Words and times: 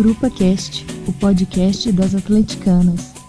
Grupa 0.00 0.30
Cast, 0.30 0.86
o 1.06 1.12
podcast 1.12 1.92
das 1.92 2.14
atleticanas. 2.14 3.19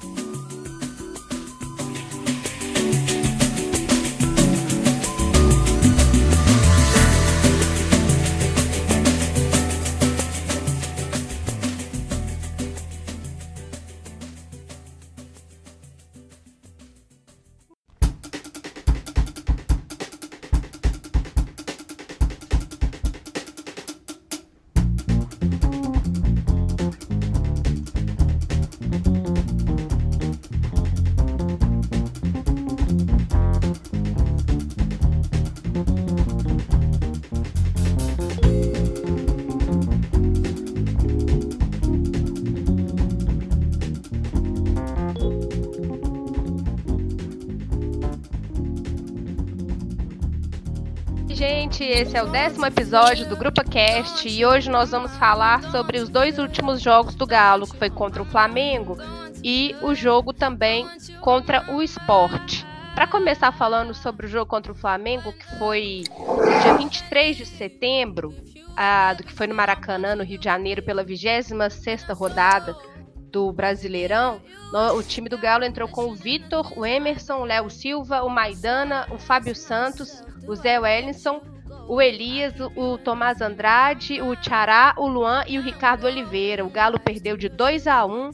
Gente, 51.82 51.86
esse 51.86 52.16
é 52.16 52.24
o 52.24 52.28
décimo 52.28 52.66
episódio 52.66 53.28
do 53.28 53.36
Grupo 53.36 53.64
Cast 53.68 54.28
e 54.28 54.46
hoje 54.46 54.70
nós 54.70 54.92
vamos 54.92 55.16
falar 55.18 55.64
sobre 55.72 55.98
os 55.98 56.10
dois 56.10 56.38
últimos 56.38 56.80
jogos 56.80 57.16
do 57.16 57.26
Galo, 57.26 57.68
que 57.68 57.78
foi 57.78 57.90
contra 57.90 58.22
o 58.22 58.26
Flamengo 58.26 58.98
e 59.44 59.76
o 59.82 59.96
jogo 59.96 60.32
também 60.32 60.88
contra 61.22 61.74
o 61.74 61.82
Sport. 61.82 62.64
Para 62.94 63.08
começar 63.08 63.52
falando 63.52 63.96
sobre 63.96 64.28
o 64.28 64.30
jogo 64.30 64.46
contra 64.46 64.72
o 64.72 64.76
Flamengo, 64.76 65.34
que 65.34 65.58
foi 65.58 66.04
dia 66.62 66.74
23 66.78 67.38
de 67.38 67.46
setembro, 67.46 68.34
ah, 68.78 69.14
do 69.16 69.24
que 69.24 69.34
foi 69.34 69.48
no 69.48 69.56
Maracanã, 69.56 70.16
no 70.16 70.24
Rio 70.24 70.38
de 70.38 70.46
Janeiro, 70.46 70.84
pela 70.84 71.04
26ª 71.04 72.14
rodada 72.16 72.76
do 73.32 73.52
Brasileirão, 73.52 74.42
o 74.96 75.02
time 75.02 75.30
do 75.30 75.38
Galo 75.38 75.64
entrou 75.64 75.88
com 75.88 76.06
o 76.06 76.14
Vitor, 76.14 76.78
o 76.78 76.86
Emerson, 76.86 77.38
o 77.38 77.46
Léo 77.46 77.70
Silva, 77.70 78.22
o 78.22 78.30
Maidana, 78.30 79.08
o 79.10 79.18
Fábio 79.18 79.56
Santos, 79.56 80.22
o 80.46 80.56
Zé 80.56 80.80
Wellington, 80.80 81.42
o 81.88 82.02
Elias, 82.02 82.54
o 82.76 82.98
Tomás 82.98 83.42
Andrade, 83.42 84.22
o 84.22 84.36
Tchará, 84.36 84.94
o 84.98 85.08
Luan 85.08 85.44
e 85.48 85.58
o 85.58 85.62
Ricardo 85.62 86.06
Oliveira. 86.06 86.66
O 86.66 86.70
Galo 86.70 87.00
perdeu 87.00 87.36
de 87.36 87.50
2 87.50 87.88
a 87.88 88.06
1 88.06 88.32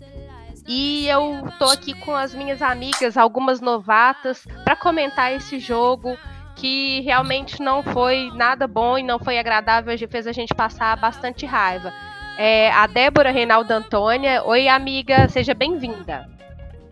e 0.67 1.07
eu 1.07 1.47
tô 1.57 1.65
aqui 1.65 1.93
com 1.93 2.13
as 2.15 2.35
minhas 2.35 2.61
amigas, 2.61 3.15
algumas 3.15 3.61
novatas, 3.61 4.45
para 4.65 4.75
comentar 4.75 5.33
esse 5.33 5.59
jogo 5.59 6.17
que 6.55 7.01
realmente 7.01 7.61
não 7.61 7.81
foi 7.83 8.31
nada 8.35 8.67
bom 8.67 8.97
e 8.97 9.03
não 9.03 9.19
foi 9.19 9.37
agradável, 9.37 9.95
fez 10.09 10.27
a 10.27 10.31
gente 10.31 10.53
passar 10.53 10.97
bastante 10.97 11.45
raiva. 11.45 11.93
É, 12.37 12.71
a 12.71 12.85
Débora 12.85 13.31
Reinaldo 13.31 13.71
Antônia. 13.71 14.43
Oi, 14.43 14.67
amiga, 14.67 15.27
seja 15.29 15.53
bem-vinda. 15.53 16.27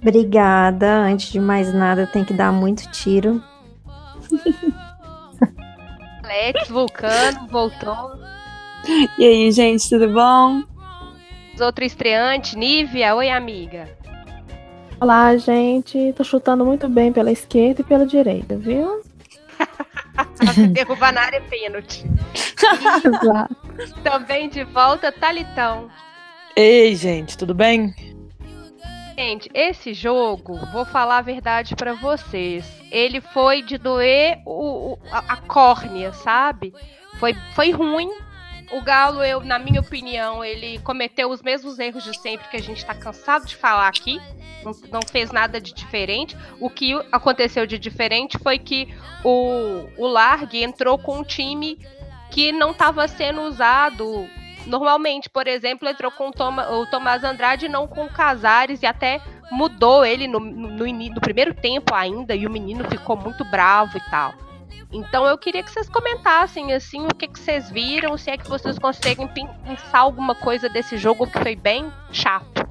Obrigada. 0.01 0.87
Antes 0.99 1.31
de 1.31 1.39
mais 1.39 1.73
nada, 1.73 2.07
tem 2.07 2.23
que 2.23 2.33
dar 2.33 2.51
muito 2.51 2.89
tiro. 2.91 3.43
Alex 6.25 6.69
Vulcano 6.69 7.47
voltou. 7.49 8.17
E 9.19 9.23
aí, 9.23 9.51
gente, 9.51 9.87
tudo 9.87 10.09
bom? 10.09 10.63
Outro 11.61 11.85
estreante, 11.85 12.57
Nívia. 12.57 13.13
Oi, 13.15 13.29
amiga. 13.29 13.87
Olá, 14.99 15.37
gente. 15.37 16.13
Tô 16.17 16.23
chutando 16.23 16.65
muito 16.65 16.89
bem 16.89 17.13
pela 17.13 17.31
esquerda 17.31 17.81
e 17.81 17.83
pela 17.83 18.07
direita, 18.07 18.57
viu? 18.57 19.03
Se 20.51 20.67
derrubar 20.67 21.13
na 21.13 21.21
área 21.21 21.37
é 21.37 21.41
pênalti. 21.41 22.03
Exato. 23.05 23.55
Também 24.03 24.49
de 24.49 24.63
volta, 24.63 25.11
Talitão. 25.11 25.89
Ei, 26.55 26.95
gente, 26.95 27.37
tudo 27.37 27.53
bem? 27.53 27.93
Gente, 29.17 29.49
esse 29.53 29.93
jogo, 29.93 30.57
vou 30.73 30.83
falar 30.83 31.19
a 31.19 31.21
verdade 31.21 31.73
para 31.73 31.93
vocês. 31.93 32.65
Ele 32.91 33.21
foi 33.21 33.61
de 33.61 33.77
doer 33.77 34.41
o, 34.45 34.91
o, 34.93 34.99
a, 35.09 35.19
a 35.19 35.37
córnea, 35.37 36.11
sabe? 36.11 36.73
Foi, 37.17 37.33
foi 37.53 37.71
ruim. 37.71 38.09
O 38.73 38.81
Galo, 38.81 39.23
eu, 39.23 39.39
na 39.39 39.57
minha 39.57 39.79
opinião, 39.79 40.43
ele 40.43 40.79
cometeu 40.79 41.29
os 41.29 41.41
mesmos 41.41 41.79
erros 41.79 42.03
de 42.03 42.19
sempre 42.19 42.49
que 42.49 42.57
a 42.57 42.61
gente 42.61 42.79
está 42.79 42.93
cansado 42.93 43.45
de 43.45 43.55
falar 43.55 43.87
aqui. 43.87 44.19
Não, 44.65 44.73
não, 44.91 45.01
fez 45.09 45.31
nada 45.31 45.61
de 45.61 45.73
diferente. 45.73 46.35
O 46.59 46.69
que 46.69 46.93
aconteceu 47.09 47.65
de 47.65 47.79
diferente 47.79 48.37
foi 48.37 48.59
que 48.59 48.93
o, 49.23 49.87
o 49.97 50.07
Largue 50.07 50.61
entrou 50.61 50.97
com 50.97 51.19
um 51.19 51.23
time 51.23 51.79
que 52.31 52.51
não 52.51 52.71
estava 52.71 53.07
sendo 53.07 53.43
usado 53.43 54.27
Normalmente, 54.65 55.29
por 55.29 55.47
exemplo, 55.47 55.87
entrou 55.87 56.11
com 56.11 56.29
o, 56.29 56.31
Toma, 56.31 56.69
o 56.71 56.85
Tomás 56.87 57.23
Andrade 57.23 57.67
não 57.67 57.87
com 57.87 58.05
o 58.05 58.09
Casares 58.09 58.81
e 58.81 58.85
até 58.85 59.21
mudou 59.51 60.03
ele 60.03 60.27
no, 60.27 60.39
no, 60.39 60.69
no, 60.69 61.21
primeiro 61.21 61.53
tempo 61.53 61.93
ainda 61.93 62.35
e 62.35 62.47
o 62.47 62.51
menino 62.51 62.83
ficou 62.89 63.15
muito 63.15 63.43
bravo 63.45 63.97
e 63.97 64.01
tal. 64.09 64.33
Então 64.91 65.25
eu 65.25 65.37
queria 65.37 65.61
que 65.61 65.71
vocês 65.71 65.89
comentassem 65.89 66.73
assim 66.73 67.05
o 67.05 67.13
que, 67.13 67.27
que 67.27 67.39
vocês 67.39 67.69
viram, 67.69 68.17
se 68.17 68.31
é 68.31 68.37
que 68.37 68.47
vocês 68.47 68.79
conseguem 68.79 69.27
pensar 69.27 69.99
alguma 69.99 70.33
coisa 70.33 70.69
desse 70.69 70.97
jogo 70.97 71.27
que 71.27 71.37
foi 71.39 71.55
bem 71.55 71.91
chato. 72.11 72.65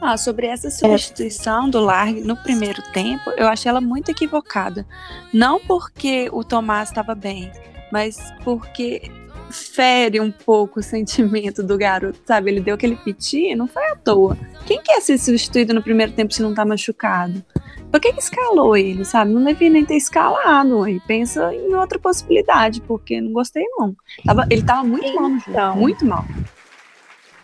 Ah, 0.00 0.16
sobre 0.16 0.46
essa 0.46 0.70
substituição 0.70 1.68
do 1.68 1.78
Largue 1.78 2.22
no 2.22 2.34
primeiro 2.34 2.80
tempo, 2.90 3.30
eu 3.36 3.46
achei 3.46 3.68
ela 3.68 3.82
muito 3.82 4.10
equivocada. 4.10 4.86
Não 5.32 5.60
porque 5.60 6.30
o 6.32 6.42
Tomás 6.42 6.88
estava 6.88 7.14
bem, 7.14 7.52
mas 7.92 8.16
porque 8.42 9.12
fere 9.50 10.20
um 10.20 10.30
pouco 10.30 10.80
o 10.80 10.82
sentimento 10.82 11.62
do 11.62 11.76
garoto, 11.76 12.18
sabe? 12.24 12.50
Ele 12.50 12.60
deu 12.60 12.74
aquele 12.74 12.96
piti, 12.96 13.54
não 13.54 13.66
foi 13.66 13.84
à 13.90 13.96
toa. 13.96 14.36
Quem 14.66 14.80
quer 14.82 15.00
ser 15.00 15.18
substituído 15.18 15.74
no 15.74 15.82
primeiro 15.82 16.12
tempo 16.12 16.32
se 16.32 16.42
não 16.42 16.54
tá 16.54 16.64
machucado? 16.64 17.44
Por 17.90 18.00
que, 18.00 18.12
que 18.12 18.20
escalou 18.20 18.76
ele, 18.76 19.04
sabe? 19.04 19.32
Não 19.32 19.42
devia 19.42 19.68
nem 19.68 19.84
ter 19.84 19.96
escalado. 19.96 20.88
E 20.88 21.00
pensa 21.00 21.52
em 21.52 21.74
outra 21.74 21.98
possibilidade, 21.98 22.80
porque 22.82 23.20
não 23.20 23.32
gostei, 23.32 23.64
não. 23.76 23.96
Tava, 24.24 24.46
ele 24.48 24.62
tava 24.62 24.84
muito 24.84 25.06
então, 25.06 25.20
mal 25.20 25.30
no 25.30 25.38
jogo, 25.38 25.50
então. 25.50 25.76
muito 25.76 26.06
mal. 26.06 26.24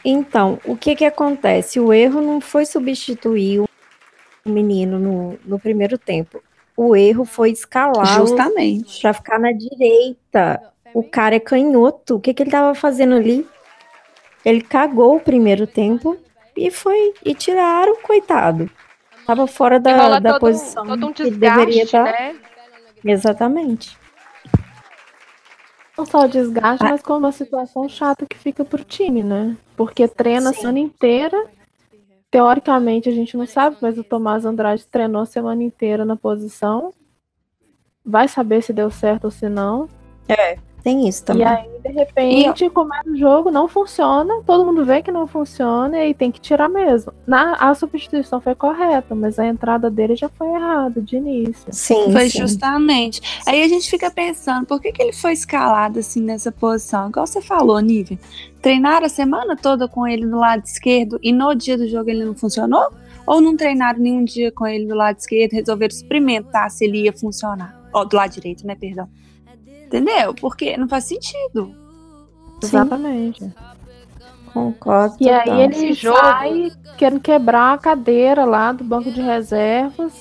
Então, 0.04 0.60
o 0.64 0.76
que 0.76 0.94
que 0.94 1.04
acontece? 1.04 1.80
O 1.80 1.92
erro 1.92 2.22
não 2.22 2.40
foi 2.40 2.64
substituir 2.64 3.60
o 3.60 3.68
menino 4.48 5.00
no, 5.00 5.38
no 5.44 5.58
primeiro 5.58 5.98
tempo. 5.98 6.40
O 6.76 6.94
erro 6.94 7.24
foi 7.24 7.50
escalar 7.50 8.06
justamente 8.06 9.00
para 9.00 9.12
ficar 9.14 9.40
na 9.40 9.50
direita 9.50 10.62
o 10.96 11.02
cara 11.02 11.34
é 11.34 11.40
canhoto. 11.40 12.16
O 12.16 12.20
que, 12.20 12.32
que 12.32 12.42
ele 12.42 12.50
tava 12.50 12.74
fazendo 12.74 13.16
ali? 13.16 13.46
Ele 14.42 14.62
cagou 14.62 15.16
o 15.16 15.20
primeiro 15.20 15.66
tempo 15.66 16.16
e 16.56 16.70
foi. 16.70 17.12
E 17.22 17.34
tiraram, 17.34 18.00
coitado. 18.00 18.70
Tava 19.26 19.46
fora 19.46 19.78
da, 19.78 20.18
da 20.18 20.32
todo, 20.32 20.40
posição 20.40 20.86
todo 20.86 21.06
um 21.06 21.12
que 21.12 21.30
deveria 21.30 21.82
estar. 21.82 22.04
Né? 22.04 22.36
Exatamente. 23.04 23.94
Não 25.98 26.06
só 26.06 26.20
o 26.24 26.28
desgaste, 26.28 26.86
ah. 26.86 26.90
mas 26.92 27.02
como 27.02 27.18
uma 27.18 27.32
situação 27.32 27.86
chata 27.90 28.24
que 28.24 28.38
fica 28.38 28.64
pro 28.64 28.82
time, 28.82 29.22
né? 29.22 29.54
Porque 29.76 30.08
treina 30.08 30.50
Sim. 30.50 30.56
a 30.56 30.60
semana 30.60 30.78
inteira. 30.78 31.46
Teoricamente 32.30 33.10
a 33.10 33.12
gente 33.12 33.36
não 33.36 33.46
sabe, 33.46 33.76
mas 33.82 33.98
o 33.98 34.04
Tomás 34.04 34.46
Andrade 34.46 34.86
treinou 34.86 35.20
a 35.20 35.26
semana 35.26 35.62
inteira 35.62 36.06
na 36.06 36.16
posição. 36.16 36.90
Vai 38.02 38.28
saber 38.28 38.62
se 38.62 38.72
deu 38.72 38.90
certo 38.90 39.26
ou 39.26 39.30
se 39.30 39.46
não. 39.46 39.90
É. 40.26 40.56
Tem 40.86 41.08
isso 41.08 41.24
também. 41.24 41.42
E 41.42 41.48
aí, 41.48 41.68
de 41.82 41.88
repente, 41.88 42.64
e... 42.64 42.70
começa 42.70 43.10
o 43.10 43.16
jogo, 43.16 43.50
não 43.50 43.66
funciona, 43.66 44.40
todo 44.46 44.64
mundo 44.64 44.84
vê 44.84 45.02
que 45.02 45.10
não 45.10 45.26
funciona 45.26 46.04
e 46.04 46.14
tem 46.14 46.30
que 46.30 46.40
tirar 46.40 46.68
mesmo. 46.68 47.12
Na, 47.26 47.54
a 47.54 47.74
substituição 47.74 48.40
foi 48.40 48.54
correta, 48.54 49.12
mas 49.12 49.36
a 49.36 49.44
entrada 49.44 49.90
dele 49.90 50.14
já 50.14 50.28
foi 50.28 50.46
errada 50.46 51.02
de 51.02 51.16
início. 51.16 51.66
Sim. 51.72 52.12
Foi 52.12 52.30
sim. 52.30 52.38
justamente. 52.38 53.20
Aí 53.44 53.64
a 53.64 53.68
gente 53.68 53.90
fica 53.90 54.08
pensando, 54.12 54.64
por 54.64 54.80
que, 54.80 54.92
que 54.92 55.02
ele 55.02 55.12
foi 55.12 55.32
escalado 55.32 55.98
assim 55.98 56.20
nessa 56.20 56.52
posição? 56.52 57.08
Igual 57.08 57.26
você 57.26 57.42
falou, 57.42 57.80
Nívia. 57.80 58.16
Treinaram 58.62 59.06
a 59.06 59.08
semana 59.08 59.56
toda 59.56 59.88
com 59.88 60.06
ele 60.06 60.24
no 60.24 60.38
lado 60.38 60.64
esquerdo 60.64 61.18
e 61.20 61.32
no 61.32 61.52
dia 61.52 61.76
do 61.76 61.88
jogo 61.88 62.10
ele 62.10 62.24
não 62.24 62.36
funcionou? 62.36 62.92
Ou 63.26 63.40
não 63.40 63.56
treinaram 63.56 63.98
nenhum 63.98 64.22
dia 64.22 64.52
com 64.52 64.64
ele 64.64 64.86
no 64.86 64.94
lado 64.94 65.18
esquerdo, 65.18 65.50
resolveram 65.50 65.92
experimentar 65.92 66.70
se 66.70 66.84
ele 66.84 67.06
ia 67.06 67.12
funcionar? 67.12 67.76
Ó, 67.92 68.02
oh, 68.02 68.04
do 68.04 68.14
lado 68.16 68.30
direito, 68.30 68.64
né? 68.64 68.76
Perdão. 68.76 69.08
Entendeu? 69.86 70.34
Porque 70.34 70.76
não 70.76 70.88
faz 70.88 71.04
sentido. 71.04 71.74
Exatamente. 72.62 73.52
Concordo. 74.52 75.16
E 75.20 75.28
aí 75.28 75.62
ele 75.62 75.92
jogo... 75.92 76.18
sai 76.18 76.72
querendo 76.96 77.20
quebrar 77.20 77.74
a 77.74 77.78
cadeira 77.78 78.44
lá 78.44 78.72
do 78.72 78.82
banco 78.82 79.10
de 79.10 79.20
reservas. 79.20 80.12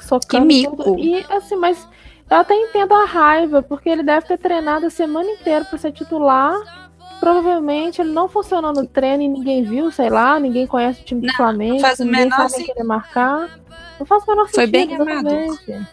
Socando 0.00 0.28
que 0.28 0.40
mico. 0.40 0.76
Tudo. 0.76 0.98
E 0.98 1.24
assim, 1.30 1.56
mas 1.56 1.86
eu 2.30 2.36
até 2.36 2.54
entendo 2.54 2.94
a 2.94 3.04
raiva, 3.04 3.62
porque 3.62 3.88
ele 3.88 4.02
deve 4.02 4.26
ter 4.26 4.38
treinado 4.38 4.86
a 4.86 4.90
semana 4.90 5.30
inteira 5.30 5.64
para 5.64 5.78
ser 5.78 5.92
titular 5.92 6.78
provavelmente 7.18 8.00
ele 8.00 8.12
não 8.12 8.28
funcionou 8.28 8.72
no 8.72 8.86
treino 8.86 9.22
e 9.22 9.28
ninguém 9.28 9.62
viu, 9.62 9.90
sei 9.90 10.08
lá, 10.08 10.38
ninguém 10.38 10.66
conhece 10.66 11.02
o 11.02 11.04
time 11.04 11.20
do 11.20 11.26
Não, 11.26 11.34
Flamengo, 11.34 11.80
faz 11.80 12.00
o 12.00 12.04
menor 12.04 12.48
sentido. 12.48 12.66
querer 12.66 12.84
marcar. 12.84 13.58
Não 13.98 14.06
faz 14.06 14.22
o 14.22 14.26
menor 14.28 14.48
Foi 14.48 14.66
sentido, 14.66 14.72
bem 14.72 14.94
exatamente. 14.94 15.86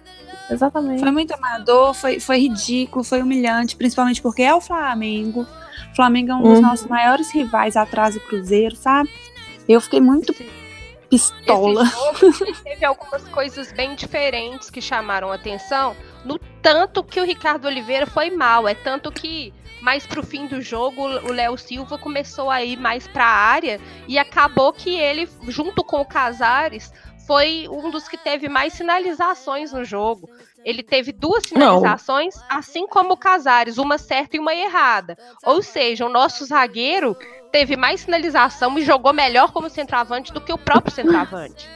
Exatamente. 0.50 1.00
Foi 1.00 1.12
muito 1.12 1.34
amador, 1.34 1.94
foi, 1.94 2.20
foi 2.20 2.38
ridículo, 2.40 3.04
foi 3.04 3.22
humilhante, 3.22 3.76
principalmente 3.76 4.22
porque 4.22 4.42
é 4.44 4.54
o 4.54 4.62
Flamengo. 4.62 5.42
O 5.92 5.96
Flamengo 5.96 6.32
é 6.32 6.36
um 6.36 6.42
dos 6.44 6.54
Uhum. 6.60 6.62
nossos 6.62 6.88
maiores 6.88 7.32
rivais 7.32 7.76
atrás 7.76 8.14
do 8.16 8.20
Cruzeiro, 8.22 8.76
sabe? 8.76 9.10
Eu 9.68 9.82
fiquei 9.82 10.00
muito 10.02 10.34
pistola. 11.10 11.84
Esse 11.84 12.32
jogo 12.40 12.56
teve 12.64 12.86
algumas 12.86 13.24
coisas 13.30 13.72
bem 13.72 13.96
diferentes 13.96 14.70
que 14.70 14.82
chamaram 14.82 15.32
atenção, 15.32 15.96
no 16.24 16.38
tanto 16.62 17.04
que 17.04 17.20
o 17.20 17.26
Ricardo 17.26 17.66
Oliveira 17.66 18.06
foi 18.06 18.30
mal. 18.30 18.68
É 18.68 18.74
tanto 18.76 19.12
que 19.12 19.54
mais 19.82 20.06
pro 20.08 20.26
fim 20.26 20.48
do 20.48 20.62
jogo 20.62 21.02
o 21.04 21.32
Léo 21.32 21.58
Silva 21.58 21.98
começou 21.98 22.50
a 22.50 22.64
ir 22.64 22.78
mais 22.78 23.08
pra 23.08 23.26
área 23.26 23.80
e 24.08 24.18
acabou 24.18 24.74
que 24.74 24.96
ele, 24.96 25.30
junto 25.48 25.84
com 25.84 26.02
o 26.02 26.06
Casares, 26.06 26.92
foi 27.26 27.68
um 27.70 27.90
dos 27.90 28.08
que 28.08 28.18
teve 28.18 28.48
mais 28.48 28.74
sinalizações 28.74 29.72
no 29.72 29.84
jogo. 29.84 30.30
Ele 30.64 30.82
teve 30.82 31.12
duas 31.12 31.44
sinalizações, 31.44 32.36
assim 32.50 32.88
como 32.88 33.14
o 33.14 33.18
Casares, 33.18 33.78
uma 33.78 33.98
certa 33.98 34.36
e 34.36 34.40
uma 34.40 34.54
errada. 34.54 35.18
Ou 35.46 35.62
seja, 35.62 36.06
o 36.06 36.10
nosso 36.10 36.46
zagueiro 36.46 37.16
teve 37.52 37.76
mais 37.76 38.02
sinalização 38.02 38.78
e 38.78 38.84
jogou 38.84 39.14
melhor 39.14 39.52
como 39.52 39.70
centroavante 39.70 40.34
do 40.34 40.42
que 40.42 40.52
o 40.52 40.58
próprio 40.58 40.94
centroavante. 40.94 41.70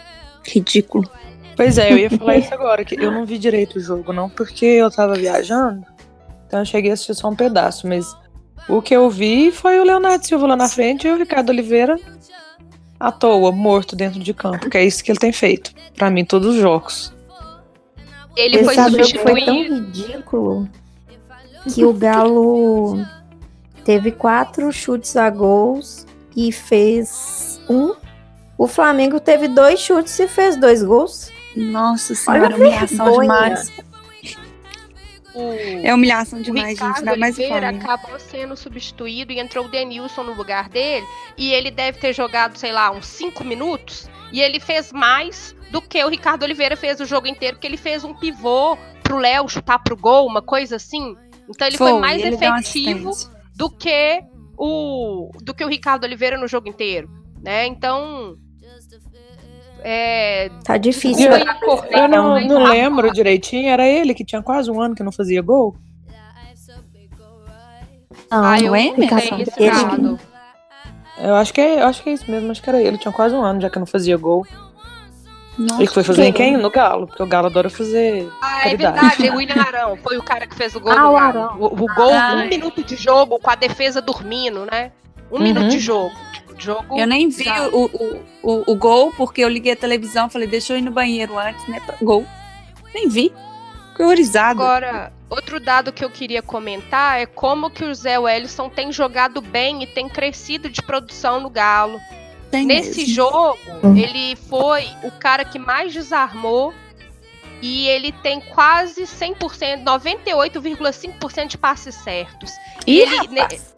Ridículo. 0.44 1.10
Pois 1.56 1.78
é, 1.78 1.92
eu 1.92 1.98
ia 1.98 2.10
falar 2.10 2.38
isso 2.38 2.54
agora, 2.54 2.84
que 2.84 2.96
eu 2.96 3.12
não 3.12 3.26
vi 3.26 3.38
direito 3.38 3.78
o 3.78 3.82
jogo, 3.82 4.12
não, 4.14 4.30
porque 4.30 4.66
eu 4.66 4.90
tava 4.90 5.14
viajando. 5.16 5.86
Então 6.48 6.60
eu 6.60 6.66
cheguei 6.66 6.90
a 6.90 6.94
assistir 6.94 7.14
só 7.14 7.30
um 7.30 7.36
pedaço, 7.36 7.88
mas 7.88 8.16
o 8.68 8.82
que 8.82 8.96
eu 8.96 9.10
vi 9.10 9.52
foi 9.52 9.80
o 9.80 9.84
Leonardo 9.84 10.26
Silva 10.26 10.48
lá 10.48 10.56
na 10.56 10.68
frente 10.68 11.08
e 11.08 11.12
o 11.12 11.18
Ricardo 11.18 11.50
Oliveira 11.50 11.96
à 13.00 13.12
toa, 13.12 13.52
morto 13.52 13.96
dentro 13.96 14.20
de 14.20 14.34
campo, 14.34 14.70
que 14.70 14.78
é 14.78 14.86
isso 14.86 15.04
que 15.04 15.12
ele 15.12 15.20
tem 15.20 15.32
feito. 15.32 15.74
Pra 15.96 16.10
mim, 16.10 16.26
todos 16.26 16.56
os 16.56 16.62
jogos. 16.62 17.14
Ele 18.36 18.58
Esse 18.58 18.66
foi 18.66 18.76
jogo 18.76 18.90
foi 18.92 19.46
tão 19.46 19.56
substituído. 19.58 19.76
ridículo 19.76 20.70
que 21.74 21.84
o 21.86 21.94
Galo 21.94 23.06
teve 23.84 24.12
quatro 24.12 24.72
chutes 24.72 25.16
a 25.18 25.30
gols 25.30 26.06
e 26.36 26.52
fez 26.52 27.60
um. 27.70 27.94
O 28.58 28.68
Flamengo 28.68 29.20
teve 29.20 29.48
dois 29.48 29.80
chutes 29.80 30.18
e 30.20 30.28
fez 30.28 30.56
dois 30.56 30.84
gols. 30.84 31.32
Nossa 31.56 32.14
senhora, 32.16 32.56
humilhação 32.56 33.20
demais. 33.20 33.72
O, 35.40 35.86
É 35.86 35.94
humilhação 35.94 36.42
demais, 36.42 36.70
gente. 36.70 36.78
Ricardo 36.80 36.98
Ainda 36.98 37.18
mais 37.18 37.38
o 37.38 37.42
Oliveira 37.42 37.68
Flamengo. 37.68 37.92
acabou 37.92 38.20
sendo 38.20 38.58
substituído 38.58 39.32
e 39.32 39.40
entrou 39.40 39.66
o 39.66 39.68
Denilson 39.70 40.24
no 40.24 40.34
lugar 40.34 40.70
dele. 40.70 41.06
E 41.38 41.52
ele 41.54 41.72
deve 41.72 42.00
ter 42.00 42.14
jogado, 42.14 42.58
sei 42.58 42.72
lá, 42.72 42.92
uns 42.92 43.08
cinco 43.08 43.44
minutos. 43.44 44.10
E 44.32 44.42
ele 44.42 44.60
fez 44.60 44.92
mais 44.92 45.56
do 45.72 45.82
que 45.82 46.04
o 46.04 46.10
Ricardo 46.10 46.44
Oliveira 46.44 46.76
fez 46.76 47.00
o 47.00 47.06
jogo 47.06 47.28
inteiro, 47.28 47.56
porque 47.56 47.68
ele 47.68 47.78
fez 47.78 48.04
um 48.04 48.14
pivô 48.14 48.78
pro 49.04 49.18
Léo 49.18 49.48
chutar 49.48 49.80
pro 49.80 49.96
gol, 49.98 50.28
uma 50.28 50.42
coisa 50.42 50.76
assim. 50.76 51.16
Então 51.48 51.68
ele 51.68 51.78
foi, 51.78 51.94
mais 52.00 52.22
ele 52.22 52.36
efetivo 52.36 53.12
do 53.56 53.70
que 53.70 54.22
o 54.58 55.32
do 55.42 55.54
que 55.54 55.64
o 55.64 55.68
Ricardo 55.68 56.04
Oliveira 56.04 56.38
no 56.38 56.48
jogo 56.48 56.70
inteiro, 56.70 57.10
né? 57.42 57.66
Então 57.66 58.36
é, 59.84 60.50
Tá 60.64 60.78
difícil. 60.78 61.30
Correto, 61.64 61.94
Eu 61.96 62.08
não, 62.08 62.40
não 62.42 62.64
lembro 62.64 63.12
direitinho, 63.12 63.70
era 63.70 63.86
ele 63.88 64.14
que 64.14 64.24
tinha 64.26 64.42
quase 64.42 64.70
um 64.72 64.82
ano 64.82 64.96
que 64.96 65.04
não 65.04 65.12
fazia 65.12 65.42
gol. 65.42 65.76
Não, 68.32 68.44
ah, 68.44 68.60
eu 68.60 68.66
não 68.68 68.76
é, 68.76 68.92
não. 69.98 70.20
Eu 71.22 71.36
acho 71.36 71.54
que 71.54 71.60
é, 71.60 71.82
eu 71.82 71.88
acho 71.88 72.02
que 72.04 72.10
é 72.10 72.14
isso 72.14 72.30
mesmo, 72.30 72.52
acho 72.52 72.62
que 72.62 72.70
era 72.70 72.82
ele, 72.82 72.98
tinha 72.98 73.12
quase 73.12 73.36
um 73.36 73.42
ano 73.44 73.60
já 73.60 73.70
que 73.70 73.80
não 73.80 73.86
fazia 73.86 74.16
gol. 74.18 74.46
Nossa, 75.58 75.82
Ele 75.82 75.88
foi 75.92 76.04
fazer 76.04 76.24
em 76.24 76.32
quem? 76.32 76.56
No 76.56 76.70
Galo, 76.70 77.06
porque 77.08 77.22
o 77.22 77.28
Galo 77.28 77.48
adora 77.48 77.70
fazer. 77.70 78.32
Ah, 78.42 78.60
é 78.60 78.64
Caridade. 78.78 79.00
verdade, 79.18 79.30
o 79.30 79.36
William 79.36 79.62
Arão 79.62 79.98
foi 79.98 80.18
o 80.18 80.24
cara 80.24 80.48
que 80.48 80.56
fez 80.56 80.74
o 80.76 80.80
gol 80.80 80.92
Ah, 80.94 80.96
do 80.96 81.02
o 81.02 81.14
Galo. 81.14 81.18
Arão. 81.18 81.58
O, 81.60 81.66
o 81.66 81.86
gol, 81.96 82.14
Ah, 82.14 82.36
um 82.36 82.40
é. 82.42 82.48
minuto 82.48 82.82
de 82.82 82.96
jogo 82.96 83.38
com 83.40 83.50
a 83.52 83.56
defesa 83.56 84.02
dormindo, 84.02 84.66
né? 84.72 84.92
Um 85.30 85.36
Uhum. 85.38 85.44
minuto 85.44 85.68
de 85.68 85.80
jogo. 85.80 86.16
Jogo. 86.60 87.00
Eu 87.00 87.08
nem 87.08 87.30
vi 87.30 87.50
o, 87.72 87.86
o, 87.86 88.26
o, 88.44 88.72
o 88.72 88.76
gol, 88.76 89.12
porque 89.16 89.42
eu 89.44 89.50
liguei 89.50 89.72
a 89.74 89.76
televisão 89.76 90.30
falei, 90.30 90.48
deixa 90.48 90.74
eu 90.74 90.78
ir 90.78 90.82
no 90.82 90.92
banheiro 90.92 91.38
antes, 91.38 91.68
né? 91.68 91.82
Gol. 92.02 92.26
Nem 92.94 93.08
vi. 93.08 93.34
Fiquei 93.92 94.06
horrorizado. 94.06 94.62
Agora, 94.62 95.12
outro 95.30 95.60
dado 95.60 95.92
que 95.92 96.04
eu 96.04 96.10
queria 96.10 96.42
comentar 96.42 97.20
é 97.20 97.26
como 97.26 97.70
que 97.70 97.84
o 97.84 97.94
Zé 97.94 98.18
Wellison 98.20 98.70
tem 98.70 98.92
jogado 98.92 99.42
bem 99.42 99.84
e 99.84 99.88
tem 99.88 100.08
crescido 100.10 100.70
de 100.70 100.82
produção 100.82 101.40
no 101.40 101.50
Galo. 101.50 102.00
Tem 102.50 102.66
Nesse 102.66 103.02
mesmo. 103.02 103.14
jogo, 103.14 103.58
Hum. 103.84 103.96
ele 103.96 104.36
foi 104.36 104.88
o 105.04 105.12
cara 105.12 105.46
que 105.46 105.60
mais 105.60 105.94
desarmou 105.94 106.74
e 107.62 107.88
ele 107.90 108.12
tem 108.12 108.40
quase 108.42 109.04
100%, 109.06 109.84
98,5% 109.84 111.48
de 111.48 111.58
passes 111.58 111.94
certos. 111.96 112.52
Ih, 112.88 113.00
ele- 113.02 113.40
rapaz. 113.40 113.69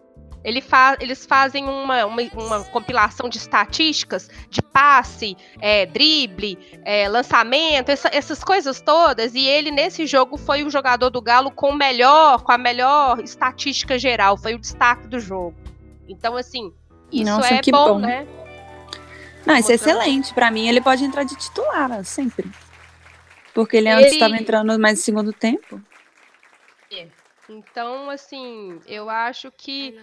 Ele 0.43 0.59
fa 0.61 0.97
eles 0.99 1.25
fazem 1.25 1.65
uma, 1.65 2.05
uma, 2.05 2.21
uma 2.33 2.63
compilação 2.65 3.29
de 3.29 3.37
estatísticas 3.37 4.29
de 4.49 4.61
passe, 4.61 5.37
é, 5.59 5.85
drible, 5.85 6.57
é, 6.83 7.07
lançamento, 7.07 7.89
essa- 7.89 8.09
essas 8.11 8.43
coisas 8.43 8.81
todas. 8.81 9.35
E 9.35 9.45
ele, 9.45 9.69
nesse 9.71 10.07
jogo, 10.07 10.37
foi 10.37 10.63
o 10.63 10.69
jogador 10.69 11.09
do 11.09 11.21
Galo 11.21 11.51
com 11.51 11.71
melhor, 11.73 12.41
com 12.41 12.51
a 12.51 12.57
melhor 12.57 13.19
estatística 13.23 13.99
geral. 13.99 14.35
Foi 14.37 14.55
o 14.55 14.59
destaque 14.59 15.07
do 15.07 15.19
jogo. 15.19 15.55
Então, 16.09 16.35
assim, 16.35 16.73
isso 17.11 17.25
Nossa, 17.25 17.53
é 17.53 17.59
que 17.59 17.71
bom, 17.71 17.93
bom. 17.93 17.99
né? 17.99 18.25
Não, 19.45 19.55
isso 19.55 19.71
é 19.71 19.75
excelente. 19.75 20.33
Pra 20.33 20.49
mim, 20.51 20.67
ele 20.67 20.81
pode 20.81 21.03
entrar 21.03 21.23
de 21.23 21.35
titular, 21.35 22.03
sempre. 22.03 22.49
Porque 23.53 23.77
ele 23.77 23.89
antes 23.89 24.05
Ele- 24.07 24.13
estava 24.15 24.35
entrando 24.37 24.79
mais 24.79 24.97
no 24.99 25.03
segundo 25.03 25.33
tempo. 25.33 25.81
Então, 27.57 28.09
assim, 28.09 28.79
eu 28.87 29.09
acho 29.09 29.51
que. 29.51 29.95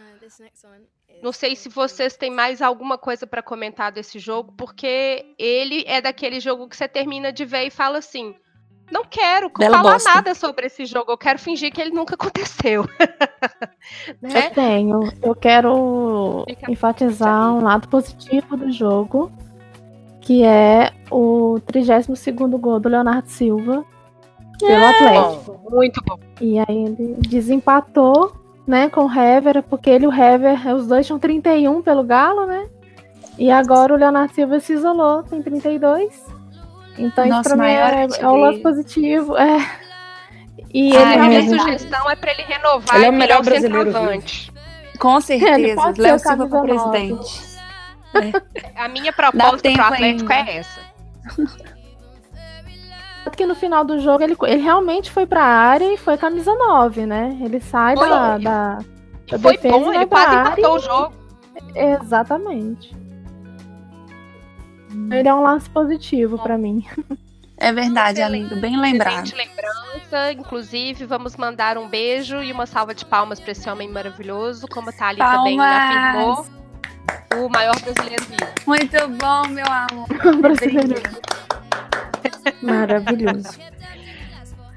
Não 1.23 1.33
sei 1.33 1.57
se 1.57 1.69
vocês 1.69 2.17
têm 2.17 2.31
mais 2.31 2.61
alguma 2.62 2.97
coisa 2.99 3.26
pra 3.26 3.43
comentar 3.43 3.90
desse 3.90 4.19
jogo, 4.19 4.52
porque 4.57 5.35
ele 5.38 5.83
é 5.87 6.00
daquele 6.00 6.38
jogo 6.38 6.69
que 6.69 6.76
você 6.76 6.87
termina 6.87 7.33
de 7.33 7.45
ver 7.45 7.67
e 7.67 7.71
fala 7.71 7.99
assim: 7.99 8.35
não 8.90 9.05
quero 9.05 9.50
Bela 9.59 9.78
falar 9.78 9.93
bosta. 9.95 10.14
nada 10.14 10.35
sobre 10.35 10.67
esse 10.67 10.85
jogo, 10.87 11.11
eu 11.11 11.19
quero 11.19 11.38
fingir 11.38 11.73
que 11.73 11.81
ele 11.81 11.90
nunca 11.90 12.14
aconteceu. 12.21 12.85
né? 14.23 14.47
Eu 14.49 14.50
tenho. 14.55 15.00
Eu 15.23 15.35
quero 15.35 16.45
Fica- 16.47 16.71
enfatizar 16.71 17.52
um 17.55 17.62
lado 17.64 17.88
positivo 17.88 18.57
do 18.57 18.71
jogo, 18.71 19.33
que 20.21 20.45
é 20.45 20.93
o 21.11 21.57
32º 21.67 22.57
gol 22.59 22.78
do 22.78 22.88
Leonardo 22.88 23.28
Silva 23.28 23.85
pelo 24.59 24.85
Atlético. 24.87 25.61
Bom, 25.65 25.77
muito 25.77 26.03
bom. 26.07 26.19
E 26.41 26.59
aí 26.59 26.85
ele 26.85 27.17
desempatou, 27.21 28.33
né, 28.67 28.88
com 28.88 29.07
o 29.07 29.11
Hever, 29.12 29.62
porque 29.62 29.91
ele 29.91 30.05
e 30.05 30.09
o 30.09 30.12
Hever, 30.12 30.75
os 30.75 30.87
dois 30.87 31.07
tinham 31.07 31.19
31 31.19 31.83
pelo 31.83 32.03
Galo, 32.03 32.47
né? 32.47 32.67
E 33.38 33.50
agora 33.50 33.95
o 33.95 33.97
Leonardo 33.97 34.35
Silva 34.35 34.59
se 34.59 34.73
isolou, 34.73 35.23
tem 35.23 35.41
32. 35.41 36.27
Então 36.99 37.25
isso 37.25 37.35
Nosso 37.35 37.49
pra 37.49 37.57
mim 37.57 37.62
maior 37.62 37.93
é, 37.93 38.09
é 38.19 38.29
um 38.29 38.37
lado 38.37 38.59
positivo. 38.59 39.37
É. 39.37 39.59
E 40.75 40.95
Ah, 40.97 41.15
ele 41.15 41.15
a 41.15 41.29
minha 41.29 41.49
sugestão 41.49 42.11
é 42.11 42.17
pra 42.17 42.33
ele 42.33 42.43
renovar 42.43 42.97
Ele 42.97 43.07
é 43.07 43.11
o 43.11 43.12
melhor 43.12 43.41
o 43.41 43.45
brasileiro 43.45 43.85
centroavante. 43.93 44.53
Com 44.99 45.21
certeza. 45.21 45.95
Léo 45.97 46.17
o 46.17 46.19
Silva 46.19 46.49
para 46.49 46.61
presidente. 46.62 47.49
A 48.75 48.88
minha 48.88 49.12
proposta 49.12 49.59
tempo 49.59 49.77
pro 49.77 49.87
Atlético 49.87 50.33
ainda. 50.33 50.50
é 50.50 50.57
essa. 50.57 50.81
Que 53.38 53.47
no 53.47 53.54
final 53.54 53.85
do 53.85 54.00
jogo 54.00 54.25
ele, 54.25 54.37
ele 54.42 54.61
realmente 54.62 55.12
foi 55.12 55.25
pra 55.25 55.40
área 55.45 55.95
e 55.95 55.97
foi 55.97 56.18
camisa 56.18 56.52
9, 56.52 57.07
né? 57.07 57.38
Ele 57.40 57.61
sai 57.61 57.97
Foi, 57.97 58.09
da, 58.09 58.37
e- 58.37 58.42
da, 58.42 58.78
E 59.28 59.30
da 59.30 59.38
foi 59.38 59.52
defesa 59.52 59.76
e 59.76 59.80
bom, 59.80 59.95
ele 59.95 60.07
quase 60.07 60.35
área. 60.37 60.50
empatou 60.61 60.75
o 60.75 60.78
jogo. 60.80 61.12
Exatamente. 61.73 62.97
Ele 65.12 65.28
é 65.28 65.33
um 65.35 65.42
lance 65.42 65.71
positivo 65.71 66.37
pra 66.38 66.59
mim. 66.59 66.85
É 67.57 67.73
verdade, 67.73 68.21
amigo. 68.23 68.57
Bem 68.57 68.76
lembrado. 68.80 69.30
Lembrança. 69.37 70.33
Inclusive, 70.33 71.04
vamos 71.07 71.37
mandar 71.37 71.78
um 71.78 71.88
beijo 71.88 72.42
e 72.42 72.50
uma 72.52 72.66
salva 72.66 72.92
de 72.95 73.04
palmas 73.04 73.38
para 73.38 73.52
esse 73.52 73.68
homem 73.71 73.88
maravilhoso, 73.90 74.66
como 74.68 74.90
a 74.90 74.92
Thalita 74.92 75.42
bem 75.45 75.61
afirmou. 75.61 76.35
Palmas. 76.35 76.50
O 77.37 77.49
maior 77.49 77.75
brasileiro 77.80 78.25
vivo. 78.25 78.50
Muito 78.66 79.09
bom, 79.11 79.47
meu 79.49 79.66
amor. 79.66 80.09
Brasileiro. 80.42 81.02
Maravilhoso. 82.63 83.59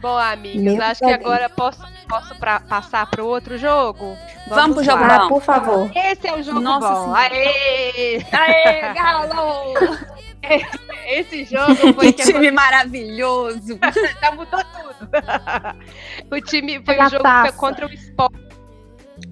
Bom, 0.01 0.17
amigos, 0.17 0.61
Meu 0.63 0.81
acho 0.81 0.99
que 1.05 1.11
agora 1.11 1.47
posso, 1.49 1.79
posso 2.09 2.33
pra, 2.39 2.59
passar 2.59 3.05
para 3.05 3.23
o 3.23 3.27
outro 3.27 3.55
jogo? 3.57 4.17
Vamos 4.47 4.77
pro 4.77 4.83
jogo 4.83 5.03
bom. 5.05 5.27
por 5.29 5.41
favor. 5.43 5.91
Esse 5.95 6.27
é 6.27 6.33
o 6.35 6.41
jogo 6.41 6.59
Nossa 6.59 6.89
bom. 6.89 7.03
Senhora. 7.03 7.19
Aê! 7.35 8.25
Aê, 8.31 8.93
Galo! 8.93 9.73
Esse 11.05 11.45
jogo 11.45 11.75
Que 11.75 11.93
foi 11.93 12.13
que 12.13 12.23
time 12.23 12.49
maravilhoso. 12.51 13.77
já 14.19 14.31
mudou 14.31 14.59
tudo. 14.65 15.11
o 16.31 16.41
time 16.41 16.81
foi 16.83 16.97
o 16.97 17.01
a 17.01 17.09
jogo 17.09 17.23
taça. 17.23 17.51
foi 17.51 17.57
contra 17.59 17.85
o 17.85 17.93
Sport 17.93 18.33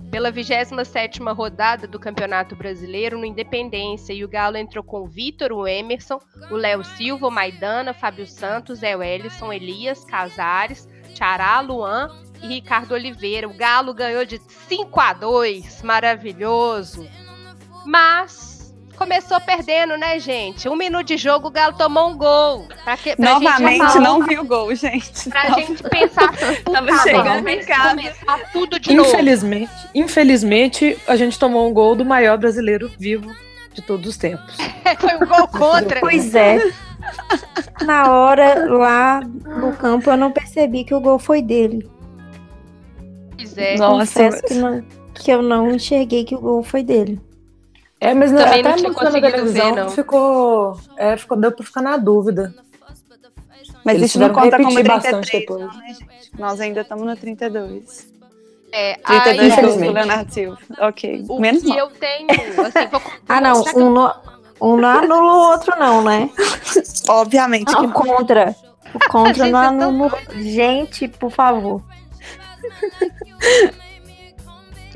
pela 0.10 0.30
pela 0.30 0.32
27ª 0.32 1.36
rodada 1.36 1.88
do 1.88 2.00
Campeonato 2.00 2.56
Brasileiro 2.56 3.18
no 3.18 3.25
Independência 3.25 4.13
e 4.13 4.24
o 4.24 4.28
Galo 4.28 4.58
entrou 4.58 4.84
com 4.84 5.01
o 5.01 5.08
Vitor, 5.08 5.51
o 5.51 5.68
Emerson, 5.68 6.20
o 6.50 6.56
Léo 6.56 6.84
Silva, 6.84 7.28
o 7.28 7.32
Maidana, 7.32 7.94
Fábio 7.94 8.28
Santos, 8.28 8.80
Zé 8.80 8.96
Wellison, 8.96 9.51
Elias, 9.51 10.04
Casares, 10.04 10.88
Tchará, 11.13 11.60
Luan 11.62 12.10
e 12.42 12.48
Ricardo 12.48 12.94
Oliveira. 12.94 13.48
O 13.48 13.54
Galo 13.54 13.94
ganhou 13.94 14.25
de 14.25 14.39
5 14.68 15.00
a 15.00 15.13
2, 15.13 15.84
maravilhoso. 15.84 17.08
Mas 17.86 18.49
começou 19.00 19.39
perdendo, 19.39 19.98
né, 19.98 20.20
gente? 20.20 20.68
Um 20.68 20.75
minuto 20.75 21.08
de 21.08 21.15
jogo, 21.18 21.48
o 21.48 21.51
Galo 21.51 21.74
tomou 21.77 22.10
um 22.10 22.18
gol. 22.18 22.68
Pra 22.84 22.98
que, 22.98 23.15
pra 23.15 23.34
Novamente, 23.34 23.84
gente, 23.94 24.00
não 24.00 24.22
vi 24.24 24.38
o 24.38 24.44
gol, 24.44 24.75
gente. 24.75 25.29
Pra 25.29 25.50
gente 25.51 25.82
pensar 25.84 26.32
Tava 26.72 26.98
chegando 27.01 27.48
em 27.48 27.63
casa. 27.65 27.89
começar 27.96 28.51
tudo 28.51 28.77
de 28.79 28.94
novo. 28.94 29.10
Infelizmente, 29.10 29.72
infelizmente, 29.96 30.98
a 31.08 31.15
gente 31.15 31.39
tomou 31.39 31.68
um 31.68 31.74
gol 31.74 31.96
do 31.96 32.03
maior 32.03 32.38
brasileiro 32.38 32.91
vivo 33.00 33.34
de 33.74 33.82
todos 33.82 34.10
os 34.10 34.18
tempos. 34.18 34.58
Foi 35.00 35.15
um 35.15 35.27
gol 35.27 35.48
contra. 35.48 36.01
Pois 36.01 36.36
é. 36.36 36.60
Na 37.86 38.12
hora, 38.12 38.65
lá 38.70 39.22
no 39.22 39.72
campo, 39.77 40.10
eu 40.10 40.18
não 40.18 40.32
percebi 40.32 40.84
que 40.84 40.94
o 40.94 41.00
gol 41.00 41.18
foi 41.18 41.41
dele. 41.41 41.89
Pois 43.38 43.58
é. 43.58 43.77
Nossa, 43.77 44.24
Confesso 44.25 44.44
que, 44.44 44.53
não- 44.56 44.84
que 45.13 45.32
eu 45.32 45.41
não 45.41 45.72
enxerguei 45.72 46.25
que 46.25 46.36
o 46.36 46.39
gol 46.39 46.62
foi 46.62 46.84
dele. 46.84 47.20
É, 48.01 48.13
mas 48.13 48.32
Também 48.32 48.46
não 48.46 48.72
até 48.72 48.74
tinha 48.77 48.89
mostrando 48.89 49.13
na 49.22 49.32
televisão 49.32 49.75
ver, 49.75 49.82
não. 49.84 49.89
ficou, 49.89 50.79
é, 50.98 51.18
ficou 51.18 51.38
deu 51.38 51.51
pra 51.51 51.65
ficar 51.65 51.82
na 51.82 51.98
dúvida. 51.98 52.53
Mas 53.84 53.96
Eles 53.98 54.10
isso 54.12 54.20
não 54.20 54.29
que 54.29 54.36
conta 54.36 54.58
como 54.58 54.70
repetir 54.70 54.84
33, 54.86 55.03
bastante 55.22 55.39
depois. 55.39 55.62
não, 55.62 55.74
né, 55.82 55.88
gente? 55.94 56.32
Nós 56.39 56.60
ainda 56.62 56.82
estamos 56.82 57.06
no 57.06 57.15
32. 57.15 58.08
É, 58.72 58.94
32 58.96 59.58
aí, 59.58 59.62
do. 59.88 59.91
Leonardo 59.94 60.34
Silva. 60.34 60.58
Ok. 60.79 61.25
o 61.27 61.39
Menos 61.39 61.62
que 61.63 61.70
mal. 61.70 61.77
eu 61.79 61.88
tenho, 61.91 62.27
assim, 62.32 62.88
vou, 62.91 63.01
Ah, 63.27 63.41
não. 63.41 63.63
que 63.63 63.77
Um 63.77 63.89
não, 63.89 64.15
um 64.62 64.77
não 64.77 64.89
anula 64.89 65.34
o 65.34 65.51
outro, 65.51 65.77
não, 65.79 66.01
né? 66.03 66.29
Obviamente 67.10 67.65
que 67.68 67.74
Não, 67.74 67.84
não. 67.84 67.91
contra. 67.91 68.56
O 68.94 69.00
contra 69.10 69.46
não 69.48 69.77
tão 69.77 69.89
anula. 69.89 70.20
Gente, 70.36 71.08
por 71.08 71.32
favor. 71.32 71.82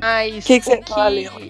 Mas 0.00 0.44
Que 0.44 0.60
que 0.60 0.66
você 0.66 0.76
o 0.78 0.86
fala, 0.88 1.08
Leila? 1.08 1.40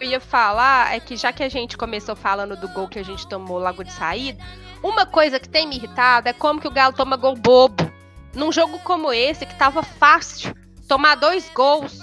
Eu 0.00 0.08
ia 0.08 0.20
falar 0.20 0.94
é 0.94 1.00
que 1.00 1.16
já 1.16 1.32
que 1.32 1.42
a 1.42 1.48
gente 1.48 1.76
começou 1.76 2.14
falando 2.14 2.56
do 2.56 2.68
gol 2.68 2.88
que 2.88 2.98
a 2.98 3.04
gente 3.04 3.26
tomou 3.26 3.58
logo 3.58 3.82
de 3.82 3.92
saída, 3.92 4.42
uma 4.82 5.04
coisa 5.04 5.40
que 5.40 5.48
tem 5.48 5.66
me 5.66 5.76
irritado 5.76 6.28
é 6.28 6.32
como 6.32 6.60
que 6.60 6.68
o 6.68 6.70
Galo 6.70 6.94
toma 6.94 7.16
gol 7.16 7.34
bobo. 7.34 7.90
Num 8.34 8.52
jogo 8.52 8.78
como 8.80 9.12
esse, 9.12 9.46
que 9.46 9.54
tava 9.56 9.82
fácil, 9.82 10.54
tomar 10.86 11.16
dois 11.16 11.50
gols, 11.50 11.98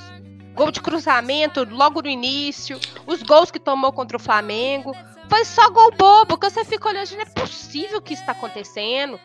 gol 0.54 0.72
de 0.72 0.82
cruzamento 0.82 1.66
logo 1.70 2.02
no 2.02 2.10
início, 2.10 2.80
os 3.06 3.22
gols 3.24 3.52
que 3.52 3.60
tomou 3.60 3.94
contra 3.94 4.18
o 4.18 4.20
Flamengo, 4.20 4.94
foi 5.30 5.46
só 5.46 5.70
gol 5.70 5.92
bobo, 5.92 6.38
que 6.38 6.50
você 6.50 6.66
fica 6.66 6.90
olhando, 6.90 7.12
não 7.12 7.22
é 7.22 7.26
possível 7.26 8.02
que 8.02 8.14
isso 8.14 8.26
tá 8.26 8.32
acontecendo. 8.34 9.20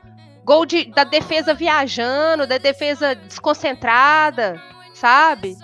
Gol 0.44 0.64
de, 0.64 0.84
da 0.86 1.04
defesa 1.04 1.52
viajando, 1.52 2.46
da 2.46 2.58
defesa 2.58 3.14
desconcentrada, 3.14 4.62
sabe? 4.94 5.56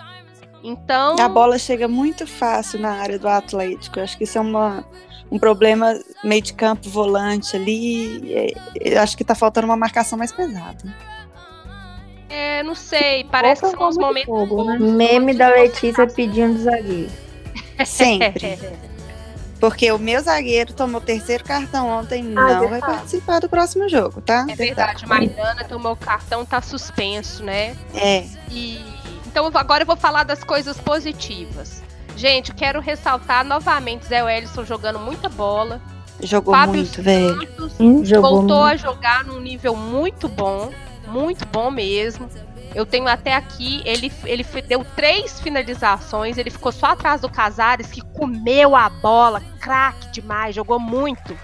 Então. 0.67 1.15
A 1.17 1.29
bola 1.29 1.57
chega 1.57 1.87
muito 1.87 2.27
fácil 2.27 2.79
na 2.81 2.91
área 2.91 3.17
do 3.17 3.27
Atlético. 3.27 3.99
Eu 3.99 4.03
acho 4.03 4.17
que 4.17 4.25
isso 4.25 4.37
é 4.37 4.41
uma, 4.41 4.83
um 5.31 5.39
problema 5.39 5.97
meio 6.21 6.41
de 6.41 6.53
campo, 6.53 6.89
volante 6.89 7.55
ali. 7.55 8.33
É, 8.33 8.53
Eu 8.75 9.01
acho 9.01 9.15
que 9.15 9.23
tá 9.23 9.33
faltando 9.33 9.65
uma 9.65 9.77
marcação 9.77 10.17
mais 10.17 10.33
pesada. 10.33 10.77
É, 12.29 12.61
não 12.63 12.75
sei, 12.75 13.23
parece 13.31 13.61
que 13.61 13.67
Outra 13.67 13.79
são 13.79 13.89
os 13.89 13.97
momentos 13.97 14.27
fogo, 14.27 14.65
né? 14.65 14.77
Meme 14.77 15.33
da 15.33 15.47
Letícia 15.47 16.05
pedindo 16.05 16.59
zagueiro. 16.59 17.09
Sempre. 17.85 18.59
Porque 19.61 19.89
o 19.91 19.97
meu 19.97 20.21
zagueiro 20.21 20.73
tomou 20.73 20.99
o 21.01 21.03
terceiro 21.03 21.43
cartão 21.43 21.87
ontem 21.87 22.21
não 22.21 22.67
vai 22.67 22.79
participar 22.79 23.39
do 23.39 23.49
próximo 23.49 23.89
jogo, 23.89 24.21
tá? 24.21 24.45
É 24.49 24.55
verdade, 24.55 25.07
Maidana 25.07 25.63
tomou 25.63 25.93
o 25.93 25.95
cartão, 25.95 26.45
tá 26.45 26.61
suspenso, 26.61 27.43
né? 27.43 27.75
É. 27.95 28.25
E 28.51 28.96
então 29.37 29.51
agora 29.61 29.83
eu 29.83 29.87
vou 29.87 29.95
falar 29.95 30.23
das 30.23 30.43
coisas 30.43 30.77
positivas. 30.79 31.83
Gente, 32.15 32.53
quero 32.53 32.79
ressaltar 32.81 33.45
novamente 33.45 34.05
Zé 34.07 34.23
Wellison 34.23 34.65
jogando 34.65 34.97
muita 34.97 35.29
bola. 35.29 35.79
Jogou 36.23 36.53
Fábio 36.55 36.77
muito, 36.81 37.01
velho. 37.01 37.69
Santos 37.69 38.09
Jogou 38.09 38.31
voltou 38.39 38.61
muito. 38.61 38.73
a 38.73 38.75
jogar 38.75 39.23
num 39.23 39.39
nível 39.39 39.75
muito 39.75 40.27
bom, 40.27 40.71
muito 41.07 41.45
bom 41.45 41.69
mesmo. 41.69 42.27
Eu 42.73 42.85
tenho 42.85 43.07
até 43.07 43.35
aqui, 43.35 43.81
ele, 43.85 44.11
ele 44.25 44.43
fe- 44.43 44.63
deu 44.63 44.83
três 44.95 45.39
finalizações, 45.39 46.37
ele 46.37 46.49
ficou 46.49 46.71
só 46.71 46.87
atrás 46.87 47.21
do 47.21 47.29
Casares, 47.29 47.87
que 47.87 48.01
comeu 48.01 48.75
a 48.75 48.89
bola, 48.89 49.41
craque 49.61 50.11
demais, 50.11 50.55
jogou 50.55 50.79
muito. 50.79 51.37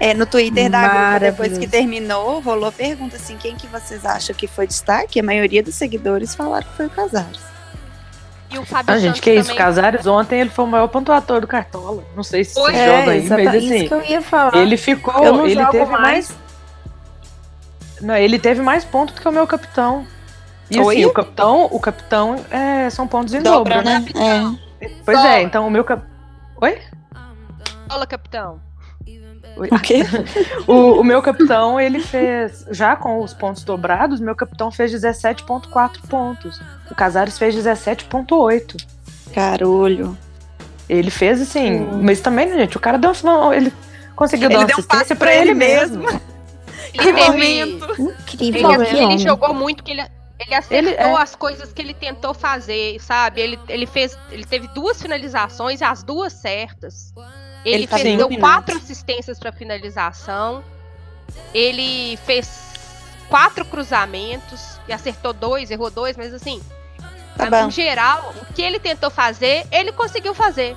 É, 0.00 0.14
no 0.14 0.26
Twitter 0.26 0.68
da 0.70 0.88
grupo, 0.88 1.20
depois 1.20 1.58
que 1.58 1.66
terminou, 1.66 2.40
rolou 2.40 2.72
pergunta 2.72 3.16
assim, 3.16 3.36
quem 3.36 3.54
que 3.56 3.66
vocês 3.68 4.04
acham 4.04 4.34
que 4.34 4.46
foi 4.48 4.66
destaque? 4.66 5.20
A 5.20 5.22
maioria 5.22 5.62
dos 5.62 5.74
seguidores 5.74 6.34
falaram 6.34 6.66
que 6.66 6.76
foi 6.76 6.86
o 6.86 6.90
Casares. 6.90 7.40
E 8.50 8.58
o 8.58 8.64
Fábio 8.66 8.92
Ah, 8.94 8.98
Santos 8.98 9.02
gente, 9.02 9.22
que 9.22 9.32
isso, 9.32 9.48
também. 9.50 9.56
Casares 9.64 10.06
ontem 10.06 10.40
ele 10.40 10.50
foi 10.50 10.64
o 10.64 10.68
maior 10.68 10.88
pontuador 10.88 11.40
do 11.40 11.46
Cartola. 11.46 12.04
Não 12.14 12.22
sei 12.22 12.44
se 12.44 12.54
Pois 12.54 12.74
você 12.74 12.82
É, 12.82 12.86
joga 12.86 13.12
aí, 13.12 13.28
mas 13.28 13.54
isso 13.62 13.72
assim, 13.72 13.88
que 13.88 13.94
eu 13.94 14.02
ia 14.04 14.20
falar. 14.22 14.56
ele 14.56 14.76
ficou, 14.76 15.24
eu 15.24 15.32
não 15.34 15.46
ele 15.46 15.60
jogo 15.60 15.70
teve 15.72 15.90
mais. 15.90 16.02
mais... 16.02 16.36
Não, 18.00 18.16
ele 18.16 18.38
teve 18.38 18.60
mais 18.60 18.84
pontos 18.84 19.14
do 19.14 19.20
que 19.22 19.28
o 19.28 19.32
meu 19.32 19.46
capitão. 19.46 20.06
E 20.70 20.78
Oi? 20.80 20.96
assim, 20.96 21.04
o 21.06 21.12
capitão, 21.12 21.68
o 21.70 21.78
capitão 21.80 22.44
é, 22.50 22.90
são 22.90 23.06
pontos 23.06 23.32
em 23.32 23.40
dobro, 23.42 23.74
Dobra, 23.74 23.82
né? 23.82 24.06
né? 24.14 24.56
É. 24.80 24.88
Pois 25.04 25.16
Dobra. 25.18 25.32
é, 25.34 25.42
então 25.42 25.66
o 25.66 25.70
meu 25.70 25.84
cap... 25.84 26.02
Oi? 26.60 26.78
Fala, 27.88 28.06
capitão. 28.06 28.60
O 29.56 29.78
quê? 29.80 30.02
O, 30.66 31.00
o 31.00 31.04
meu 31.04 31.20
capitão, 31.22 31.78
ele 31.80 32.00
fez, 32.00 32.64
já 32.70 32.94
com 32.96 33.22
os 33.22 33.34
pontos 33.34 33.64
dobrados, 33.64 34.20
meu 34.20 34.34
capitão 34.34 34.70
fez 34.70 34.92
17.4 34.92 36.00
pontos. 36.08 36.60
O 36.90 36.94
Casares 36.94 37.38
fez 37.38 37.54
17.8. 37.54 38.76
Carolho. 39.34 40.16
Ele 40.88 41.10
fez 41.10 41.40
assim, 41.40 41.80
Hum. 41.80 42.00
mas 42.02 42.20
também, 42.20 42.48
gente, 42.54 42.76
o 42.76 42.80
cara 42.80 42.98
deu, 42.98 43.12
não, 43.24 43.52
ele 43.52 43.72
conseguiu 44.14 44.46
Ele 44.48 44.54
dar 44.54 44.60
uma 44.60 44.66
deu 44.66 44.76
um 44.76 44.80
assistência 44.80 44.98
passe 44.98 45.14
pra 45.14 45.26
pra 45.28 45.34
ele 45.36 45.50
ele 45.50 45.54
mesmo. 45.54 46.08
Ele 46.08 46.18
Que 46.92 47.12
teve. 47.12 47.20
momento. 47.30 48.12
Incrível. 48.32 48.82
Ele, 48.82 49.04
ele 49.04 49.18
jogou 49.18 49.54
muito, 49.54 49.82
que 49.82 49.92
ele, 49.92 50.02
ele 50.38 50.54
acertou 50.54 50.76
Ele 50.78 50.90
é- 50.90 51.14
as 51.14 51.34
coisas 51.34 51.72
que 51.72 51.80
ele 51.80 51.94
tentou 51.94 52.34
fazer, 52.34 53.00
sabe? 53.00 53.40
Ele, 53.40 53.58
ele 53.68 53.86
fez. 53.86 54.18
Ele 54.30 54.44
teve 54.44 54.68
duas 54.68 55.00
finalizações, 55.00 55.80
as 55.80 56.02
duas 56.02 56.34
certas. 56.34 57.14
Ele, 57.64 57.74
Ele 57.76 57.86
tá 57.86 57.96
fez, 57.96 58.08
deu 58.16 58.26
iluminado. 58.26 58.40
quatro 58.64 58.76
assistências 58.76 59.38
para 59.38 59.52
finalização. 59.52 60.62
Ele 61.54 62.16
fez 62.26 62.72
quatro 63.28 63.64
cruzamentos 63.64 64.78
e 64.88 64.92
acertou 64.92 65.32
dois, 65.32 65.70
errou 65.70 65.90
dois, 65.90 66.16
mas 66.16 66.34
assim, 66.34 66.60
Tá 67.36 67.46
em 67.46 67.50
bom. 67.50 67.70
geral, 67.70 68.34
o 68.42 68.52
que 68.52 68.60
ele 68.60 68.78
tentou 68.78 69.10
fazer, 69.10 69.66
ele 69.70 69.92
conseguiu 69.92 70.34
fazer. 70.34 70.76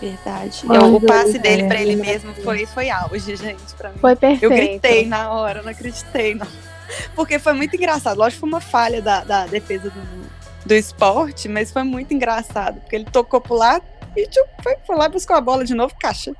Verdade. 0.00 0.60
Mas 0.64 0.76
Eu- 0.82 0.92
o 0.92 0.96
eu- 0.96 1.00
passe 1.00 1.38
dele 1.38 1.62
é, 1.62 1.68
pra 1.68 1.80
ele 1.80 1.96
mesmo 1.96 2.34
foi, 2.44 2.66
foi 2.66 2.90
auge, 2.90 3.34
gente, 3.34 3.74
pra 3.76 3.90
mim. 3.90 3.98
Foi 3.98 4.12
Eu 4.12 4.16
perfeito. 4.16 4.50
gritei 4.50 5.06
na 5.06 5.30
hora, 5.32 5.62
não 5.62 5.70
acreditei, 5.70 6.34
não. 6.34 6.46
Porque 7.16 7.38
foi 7.38 7.54
muito 7.54 7.74
engraçado. 7.74 8.18
Lógico 8.18 8.34
que 8.36 8.40
foi 8.40 8.48
uma 8.48 8.60
falha 8.60 9.00
da, 9.00 9.24
da 9.24 9.46
defesa 9.46 9.88
do, 9.90 10.26
do 10.66 10.74
esporte, 10.74 11.48
mas 11.48 11.70
foi 11.70 11.84
muito 11.84 12.12
engraçado. 12.12 12.80
Porque 12.80 12.96
ele 12.96 13.04
tocou 13.04 13.40
pro 13.40 13.54
lado 13.54 13.84
e 14.16 14.26
tchum, 14.26 14.44
foi, 14.62 14.76
foi 14.86 14.96
lá 14.96 15.06
e 15.06 15.10
buscou 15.10 15.36
a 15.36 15.40
bola 15.40 15.64
de 15.64 15.74
novo, 15.74 15.94
caixa. 15.98 16.34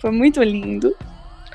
Foi 0.00 0.10
muito 0.10 0.42
lindo. 0.42 0.96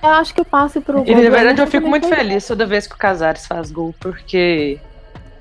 Eu 0.02 0.10
acho 0.10 0.34
que 0.34 0.42
o 0.42 0.46
passe 0.46 0.82
pro 0.82 1.04
gol. 1.04 1.08
E 1.08 1.16
na 1.16 1.30
verdade 1.30 1.62
eu 1.62 1.68
fico 1.68 1.88
muito 1.88 2.08
foi 2.08 2.18
feliz 2.18 2.46
toda 2.46 2.66
vez 2.66 2.88
que 2.88 2.96
o 2.96 2.98
Casares 2.98 3.46
faz 3.46 3.72
gol, 3.72 3.94
porque 4.00 4.80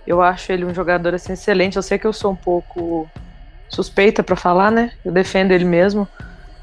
eu 0.06 0.22
acho 0.22 0.52
ele 0.52 0.64
um 0.64 0.74
jogador 0.74 1.14
assim 1.14 1.32
excelente. 1.32 1.76
Eu 1.76 1.82
sei 1.82 1.98
que 1.98 2.06
eu 2.06 2.12
sou 2.12 2.32
um 2.32 2.36
pouco 2.36 3.08
suspeita 3.68 4.22
pra 4.22 4.36
falar, 4.36 4.70
né? 4.70 4.92
Eu 5.04 5.12
defendo 5.12 5.52
ele 5.52 5.64
mesmo, 5.64 6.06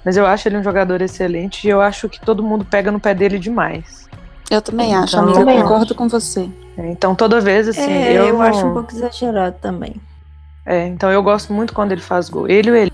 mas 0.05 0.15
eu 0.15 0.25
acho 0.25 0.47
ele 0.47 0.57
um 0.57 0.63
jogador 0.63 1.01
excelente 1.01 1.65
e 1.65 1.69
eu 1.69 1.81
acho 1.81 2.07
que 2.07 2.19
todo 2.19 2.43
mundo 2.43 2.63
pega 2.63 2.91
no 2.91 2.99
pé 2.99 3.13
dele 3.13 3.39
demais. 3.39 4.07
Eu 4.49 4.61
também 4.61 4.95
acho, 4.95 5.13
Então- 5.15 5.23
amiga. 5.23 5.39
Também 5.39 5.61
Concordo 5.61 5.95
com 5.95 6.07
você. 6.07 6.49
Então 6.77 7.15
toda 7.15 7.41
vez 7.41 7.67
assim, 7.67 7.81
É, 7.81 8.13
eu, 8.17 8.25
eu, 8.27 8.41
acho 8.41 8.65
um 8.65 8.73
pouco 8.73 8.93
exagerado 8.93 9.57
também. 9.59 9.95
é, 10.65 10.85
então 10.87 11.11
eu 11.11 11.23
gosto 11.23 11.51
muito 11.51 11.73
quando 11.73 11.91
ele 11.91 12.01
faz 12.01 12.29
gol. 12.29 12.47
Ele 12.47 12.69
e 12.69 12.71
o 12.71 12.91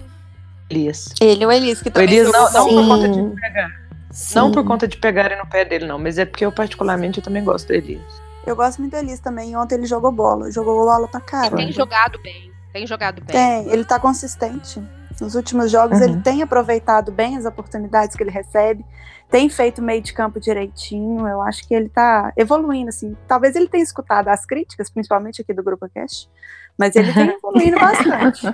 Elias. 0.72 1.10
Ele 1.20 1.44
e 1.44 1.46
o 1.46 1.52
Elis, 1.52 1.82
que 1.82 1.90
O 1.90 1.92
também 1.92 2.08
Elias 2.10 2.32
não, 2.32 2.52
não 2.52 2.68
por 2.70 2.88
conta 2.88 3.10
de 3.10 3.42
pegar, 3.42 3.70
Sim. 4.10 4.36
não 4.36 4.52
por 4.52 4.64
conta 4.64 4.88
de 4.88 4.98
pegarem 4.98 5.38
no 5.38 5.46
pé 5.46 5.66
dele 5.66 5.86
não, 5.86 6.00
mas 6.00 6.18
é 6.18 6.24
porque 6.26 6.46
eu 6.46 6.52
particularmente 6.52 7.20
eu 7.20 7.24
também 7.24 7.44
gosto 7.44 7.68
do 7.68 7.74
Elias. 7.74 8.02
Eu 8.48 8.56
gosto 8.56 8.80
muito 8.80 8.92
do 8.92 8.98
Elis 8.98 9.20
também. 9.20 9.56
Ontem 9.56 9.76
ele 9.76 9.86
jogou 9.86 10.12
bola. 10.12 10.52
Jogou 10.52 10.86
bola 10.86 11.08
pra 11.08 11.20
Ele 11.20 11.30
caramba. 11.30 11.58
tem 11.58 11.72
jogado 11.72 12.20
bem. 12.22 12.52
Tem 12.74 12.88
jogado 12.88 13.22
bem. 13.24 13.36
Tem, 13.36 13.72
ele 13.72 13.86
tá 13.86 14.00
consistente. 14.00 14.82
Nos 15.24 15.36
últimos 15.36 15.72
jogos 15.72 16.00
Uhum. 16.00 16.04
ele 16.04 16.22
tem 16.22 16.42
aproveitado 16.42 17.12
bem 17.12 17.38
as 17.38 17.46
oportunidades 17.46 18.16
que 18.16 18.22
ele 18.22 18.30
recebe, 18.30 18.86
tem 19.30 19.50
feito 19.50 19.82
meio 19.82 20.02
de 20.02 20.14
campo 20.14 20.40
direitinho. 20.40 21.28
Eu 21.28 21.42
acho 21.42 21.66
que 21.68 21.74
ele 21.74 21.90
tá 21.90 22.34
evoluindo, 22.36 22.90
assim. 22.90 23.16
Talvez 23.28 23.56
ele 23.56 23.68
tenha 23.70 23.84
escutado 23.84 24.28
as 24.28 24.46
críticas, 24.46 24.90
principalmente 24.90 25.42
aqui 25.42 25.54
do 25.54 25.64
Grupo 25.64 25.88
Cast, 25.90 26.30
mas 26.78 26.96
ele 26.96 27.12
tem 27.14 27.30
evoluindo 27.36 27.80
bastante. 27.80 28.46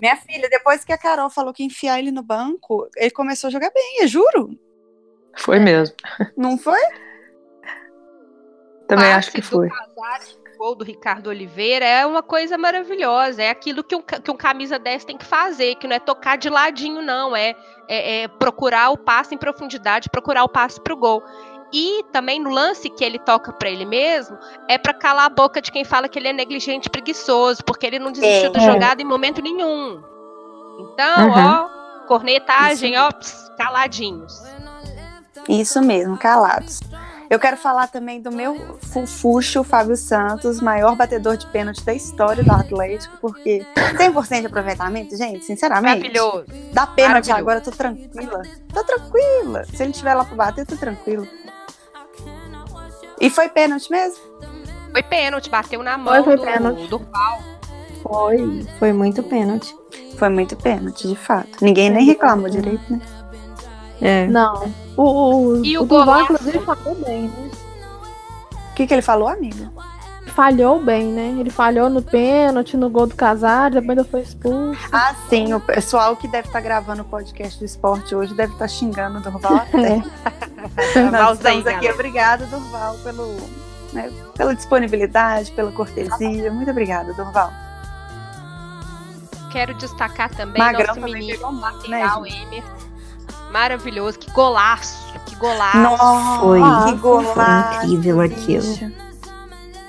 Minha 0.00 0.16
filha, 0.16 0.48
depois 0.48 0.84
que 0.84 0.92
a 0.92 0.98
Carol 0.98 1.28
falou 1.28 1.52
que 1.52 1.62
ia 1.62 1.66
enfiar 1.66 1.98
ele 1.98 2.10
no 2.12 2.22
banco, 2.22 2.88
ele 2.96 3.10
começou 3.10 3.48
a 3.48 3.50
jogar 3.50 3.70
bem, 3.74 4.02
eu 4.02 4.08
juro. 4.08 4.58
Foi 5.36 5.58
mesmo. 5.58 5.96
Não 6.36 6.56
foi? 6.56 6.80
Também 8.86 9.06
passe 9.06 9.18
acho 9.18 9.32
que 9.32 9.42
foi. 9.42 9.68
Casares, 9.68 10.38
gol 10.64 10.74
do 10.74 10.82
Ricardo 10.82 11.26
Oliveira 11.28 11.84
é 11.84 12.06
uma 12.06 12.22
coisa 12.22 12.56
maravilhosa. 12.56 13.42
É 13.42 13.50
aquilo 13.50 13.84
que 13.84 13.94
um, 13.94 14.00
que 14.00 14.30
um 14.30 14.36
camisa 14.36 14.78
10 14.78 15.04
tem 15.04 15.18
que 15.18 15.24
fazer, 15.26 15.74
que 15.74 15.86
não 15.86 15.94
é 15.94 15.98
tocar 15.98 16.38
de 16.38 16.48
ladinho, 16.48 17.02
não. 17.02 17.36
É, 17.36 17.54
é- 17.86 18.22
é 18.22 18.28
procurar 18.28 18.88
o 18.88 18.96
passe 18.96 19.34
em 19.34 19.38
profundidade, 19.38 20.08
procurar 20.08 20.42
o 20.42 20.48
passe 20.48 20.80
pro 20.80 20.96
gol. 20.96 21.22
E 21.70 22.02
também 22.12 22.40
no 22.40 22.48
lance 22.48 22.88
que 22.88 23.04
ele 23.04 23.18
toca 23.18 23.52
pra 23.52 23.68
ele 23.68 23.84
mesmo, 23.84 24.38
é 24.66 24.78
pra 24.78 24.94
calar 24.94 25.26
a 25.26 25.28
boca 25.28 25.60
de 25.60 25.70
quem 25.70 25.84
fala 25.84 26.08
que 26.08 26.18
ele 26.18 26.28
é 26.28 26.32
negligente 26.32 26.86
e 26.86 26.90
preguiçoso, 26.90 27.62
porque 27.62 27.84
ele 27.84 27.98
não 27.98 28.10
desistiu 28.10 28.50
da 28.50 28.60
É. 28.62 28.64
jogada 28.72 29.02
em 29.02 29.04
momento 29.04 29.42
nenhum. 29.42 30.02
Então, 30.80 31.28
Uhum. 31.28 31.34
ó, 31.46 32.06
cornetagem, 32.06 32.96
ó, 32.98 33.10
ps, 33.12 33.50
caladinhos. 33.58 34.42
Isso 35.46 35.82
mesmo, 35.82 36.16
calados. 36.16 36.80
Eu 37.30 37.38
quero 37.38 37.56
falar 37.56 37.88
também 37.88 38.20
do 38.20 38.30
meu 38.30 38.78
fufuxo, 38.80 39.64
Fábio 39.64 39.96
Santos, 39.96 40.60
maior 40.60 40.94
batedor 40.94 41.36
de 41.36 41.46
pênalti 41.46 41.82
da 41.84 41.94
história 41.94 42.44
do 42.44 42.52
Atlético, 42.52 43.16
porque 43.20 43.64
100% 43.74 44.40
de 44.40 44.46
aproveitamento, 44.46 45.16
gente, 45.16 45.44
sinceramente. 45.44 46.00
Maravilhoso. 46.00 46.46
Dá 46.72 46.86
pênalti 46.86 47.28
Maravilhoso. 47.28 47.40
agora, 47.40 47.58
eu 47.58 47.62
tô 47.62 47.70
tranquila. 47.70 48.42
Tô 48.72 48.84
tranquila. 48.84 49.64
Se 49.64 49.82
ele 49.82 49.92
estiver 49.92 50.14
lá 50.14 50.24
pra 50.24 50.36
bater, 50.36 50.60
eu 50.62 50.66
tô 50.66 50.76
tranquila. 50.76 51.26
E 53.20 53.30
foi 53.30 53.48
pênalti 53.48 53.90
mesmo? 53.90 54.22
Foi 54.92 55.02
pênalti, 55.02 55.48
bateu 55.48 55.82
na 55.82 55.96
mão 55.96 56.22
foi 56.22 56.36
do, 56.36 56.42
pênalti. 56.42 56.86
do 56.88 57.00
Foi, 58.02 58.66
foi 58.78 58.92
muito 58.92 59.22
pênalti. 59.22 59.74
Foi 60.18 60.28
muito 60.28 60.54
pênalti, 60.56 61.08
de 61.08 61.16
fato. 61.16 61.64
Ninguém 61.64 61.90
nem 61.90 62.04
reclamou 62.04 62.48
direito, 62.48 62.92
né? 62.92 63.00
É. 64.04 64.26
Não. 64.26 64.70
O, 64.98 65.02
o, 65.02 65.64
E 65.64 65.78
o 65.78 65.82
o 65.82 65.86
Duval, 65.86 66.20
inclusive, 66.20 66.58
falhou 66.60 66.94
bem, 66.94 67.22
né? 67.22 67.50
O 68.52 68.74
que, 68.74 68.86
que 68.86 68.92
ele 68.92 69.00
falou, 69.02 69.28
amiga? 69.28 69.72
Falhou 70.26 70.78
bem, 70.78 71.06
né? 71.06 71.36
Ele 71.38 71.48
falhou 71.48 71.88
no 71.88 72.02
pênalti, 72.02 72.76
no 72.76 72.90
gol 72.90 73.06
do 73.06 73.14
Casares, 73.14 73.74
depois 73.80 73.96
ainda 73.96 74.04
foi 74.04 74.20
expulso. 74.20 74.80
Ah, 74.92 75.14
sim, 75.30 75.54
o 75.54 75.60
pessoal 75.60 76.16
que 76.16 76.28
deve 76.28 76.48
estar 76.48 76.60
gravando 76.60 77.00
o 77.02 77.04
podcast 77.04 77.58
do 77.58 77.64
esporte 77.64 78.14
hoje 78.14 78.34
deve 78.34 78.52
estar 78.52 78.68
xingando 78.68 79.20
o 79.20 79.22
Durval 79.22 79.56
até. 79.72 80.02
Nós 81.02 81.12
Malzão 81.12 81.52
aí, 81.52 81.58
estamos 81.58 81.66
aqui, 81.66 81.90
obrigada, 81.90 82.44
Durval, 82.46 82.96
pelo, 83.04 83.36
né, 83.92 84.12
pela 84.36 84.54
disponibilidade, 84.54 85.50
pela 85.52 85.72
cortesia. 85.72 86.50
Muito 86.52 86.70
obrigada, 86.70 87.14
Durval. 87.14 87.52
Quero 89.50 89.72
destacar 89.74 90.28
também 90.30 90.60
Magrão 90.60 90.88
nosso 90.88 91.00
também 91.00 91.14
menino 91.14 91.38
pegou 91.38 91.52
mal, 91.52 91.72
né, 91.88 92.04
lateral 92.04 92.24
gente? 92.26 92.42
Emer. 92.42 92.64
Maravilhoso, 93.54 94.18
que 94.18 94.28
golaço, 94.32 95.14
que 95.26 95.36
golaço. 95.36 95.78
Nossa, 95.78 96.40
Foi, 96.40 96.60
que 96.60 96.88
foi 96.88 96.96
golaço. 96.98 97.86
incrível 97.86 98.20
aquilo. 98.20 98.64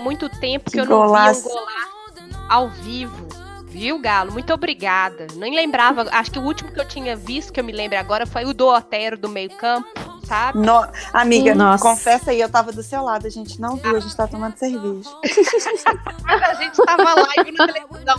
Muito 0.01 0.29
tempo 0.29 0.65
que, 0.65 0.74
Que 0.74 0.81
eu 0.81 0.86
não 0.86 0.98
golaço. 1.00 1.41
vi 1.41 1.48
um 1.50 1.51
golaço 1.51 2.46
ao 2.48 2.70
vivo. 2.70 3.27
Viu, 3.75 4.00
Galo? 4.00 4.31
Muito 4.31 4.53
obrigada. 4.53 5.27
Nem 5.35 5.53
lembrava, 5.53 6.07
acho 6.11 6.31
que 6.31 6.40
o 6.40 6.44
último 6.44 6.72
que 6.72 6.79
eu 6.79 6.88
tinha 6.88 7.14
visto, 7.14 7.51
que 7.51 7.59
eu 7.59 7.64
me 7.64 7.74
lembro 7.74 8.00
agora, 8.00 8.25
foi 8.25 8.46
o 8.46 8.53
do 8.53 8.68
Otero 8.68 9.18
do 9.18 9.27
meio 9.27 9.50
campo, 9.50 9.90
sabe? 10.25 10.59
No- 10.59 10.88
Amiga, 11.11 11.53
Nossa. 11.53 11.83
confessa 11.83 12.31
aí, 12.31 12.40
eu 12.40 12.50
tava 12.50 12.72
do 12.72 12.81
seu 12.81 13.03
lado, 13.03 13.27
a 13.27 13.29
gente 13.29 13.59
não 13.59 13.75
viu, 13.75 13.98
a 13.98 14.00
gente 14.00 14.16
tá 14.16 14.27
tomando 14.27 14.55
cerveja. 14.57 15.09
Mas 16.24 16.42
a 16.42 16.53
gente 16.53 16.77
tava 16.85 17.03
live 17.16 17.51
na 17.51 17.68
televisão. 17.68 18.16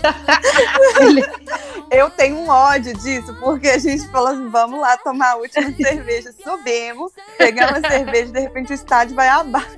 Eu 1.90 2.10
tenho 2.10 2.36
um 2.36 2.48
ódio 2.48 2.92
disso, 2.98 3.34
porque 3.40 3.68
a 3.68 3.78
gente 3.78 4.06
falou 4.08 4.28
assim, 4.28 4.48
vamos 4.50 4.78
lá 4.78 4.96
tomar 4.98 5.32
a 5.32 5.36
última 5.36 5.72
cerveja, 5.74 6.34
subimos, 6.44 7.12
pegamos 7.38 7.82
a 7.82 7.88
cerveja, 7.88 8.30
de 8.32 8.40
repente 8.40 8.72
o 8.72 8.74
estádio 8.74 9.14
vai 9.16 9.28
abaixo. 9.28 9.68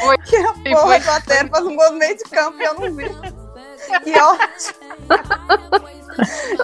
Foi. 0.00 0.18
Que 0.18 0.36
a 0.36 0.52
porra 0.52 0.80
foi. 0.86 1.00
do 1.00 1.10
Otero 1.10 1.48
faz 1.50 1.64
um 1.66 1.76
gol 1.76 1.92
no 1.92 1.98
meio 1.98 2.16
de 2.16 2.24
campo 2.24 2.60
e 2.60 2.64
eu 2.64 2.74
não 2.74 2.94
vi. 2.94 3.04
Que 4.04 4.18
ódio. 4.18 4.74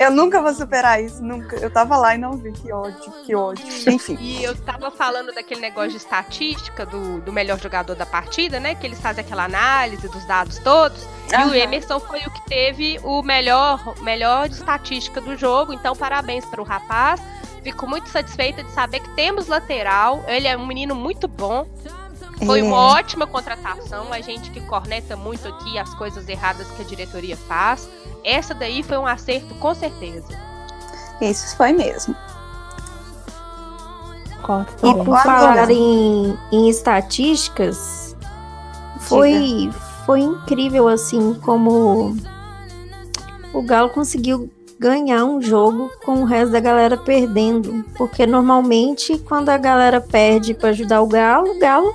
Eu 0.01 0.11
nunca 0.11 0.41
vou 0.41 0.53
superar 0.53 1.03
isso, 1.03 1.23
nunca. 1.23 1.57
Eu 1.57 1.71
tava 1.71 1.97
lá 1.97 2.15
e 2.15 2.19
não 2.19 2.37
vi, 2.37 2.51
que 2.53 2.73
ódio, 2.73 3.13
que 3.25 3.35
ódio. 3.35 3.65
Enfim. 3.87 4.17
E 4.21 4.43
eu 4.43 4.57
tava 4.57 4.91
falando 4.91 5.33
daquele 5.33 5.61
negócio 5.61 5.91
de 5.91 5.99
estatística 5.99 6.85
do, 6.85 7.21
do 7.21 7.33
melhor 7.33 7.61
jogador 7.61 7.95
da 7.95 8.05
partida, 8.05 8.59
né? 8.59 8.75
Que 8.75 8.87
eles 8.87 9.01
fazem 9.01 9.25
aquela 9.25 9.45
análise 9.45 10.09
dos 10.09 10.25
dados 10.27 10.59
todos. 10.59 11.03
E 11.31 11.37
o 11.37 11.39
Aham. 11.39 11.57
Emerson 11.57 12.01
foi 12.01 12.21
o 12.21 12.31
que 12.31 12.45
teve 12.47 12.99
o 13.05 13.23
melhor, 13.23 13.95
melhor 14.03 14.49
de 14.49 14.57
estatística 14.57 15.21
do 15.21 15.37
jogo. 15.37 15.73
Então, 15.73 15.95
parabéns 15.95 16.45
para 16.45 16.61
o 16.61 16.65
rapaz. 16.65 17.21
Fico 17.63 17.87
muito 17.87 18.09
satisfeita 18.09 18.63
de 18.63 18.71
saber 18.73 19.01
que 19.01 19.11
temos 19.11 19.47
lateral. 19.47 20.25
Ele 20.27 20.47
é 20.49 20.57
um 20.57 20.67
menino 20.67 20.95
muito 20.95 21.29
bom. 21.29 21.67
Foi 22.47 22.61
É. 22.61 22.63
uma 22.63 22.77
ótima 22.77 23.27
contratação. 23.27 24.13
A 24.13 24.21
gente 24.21 24.51
que 24.51 24.61
corneta 24.61 25.17
muito 25.17 25.47
aqui 25.49 25.79
as 25.79 25.93
coisas 25.95 26.29
erradas 26.29 26.67
que 26.71 26.83
a 26.83 26.85
diretoria 26.85 27.37
faz. 27.37 27.89
Essa 28.25 28.55
daí 28.55 28.83
foi 28.83 28.99
um 28.99 29.07
acerto, 29.07 29.55
com 29.57 29.75
certeza. 29.75 30.29
Isso 31.21 31.57
foi 31.57 31.73
mesmo. 31.73 32.15
E 34.83 35.05
por 35.05 35.19
falar 35.23 35.71
em, 35.71 36.39
em 36.53 36.69
estatísticas, 36.69 38.15
foi, 39.01 39.71
foi 40.05 40.21
incrível 40.21 40.87
assim 40.89 41.35
como 41.35 42.15
o 43.55 43.63
Galo 43.63 43.89
conseguiu 43.89 44.51
ganhar 44.79 45.25
um 45.25 45.41
jogo 45.41 45.91
com 46.05 46.23
o 46.23 46.25
resto 46.25 46.53
da 46.53 46.61
galera 46.61 46.97
perdendo. 46.97 47.85
Porque 47.97 48.27
normalmente 48.27 49.19
quando 49.19 49.49
a 49.49 49.57
galera 49.57 49.99
perde 50.01 50.53
para 50.53 50.71
ajudar 50.71 51.01
o 51.01 51.07
Galo, 51.07 51.53
o 51.53 51.59
Galo 51.59 51.95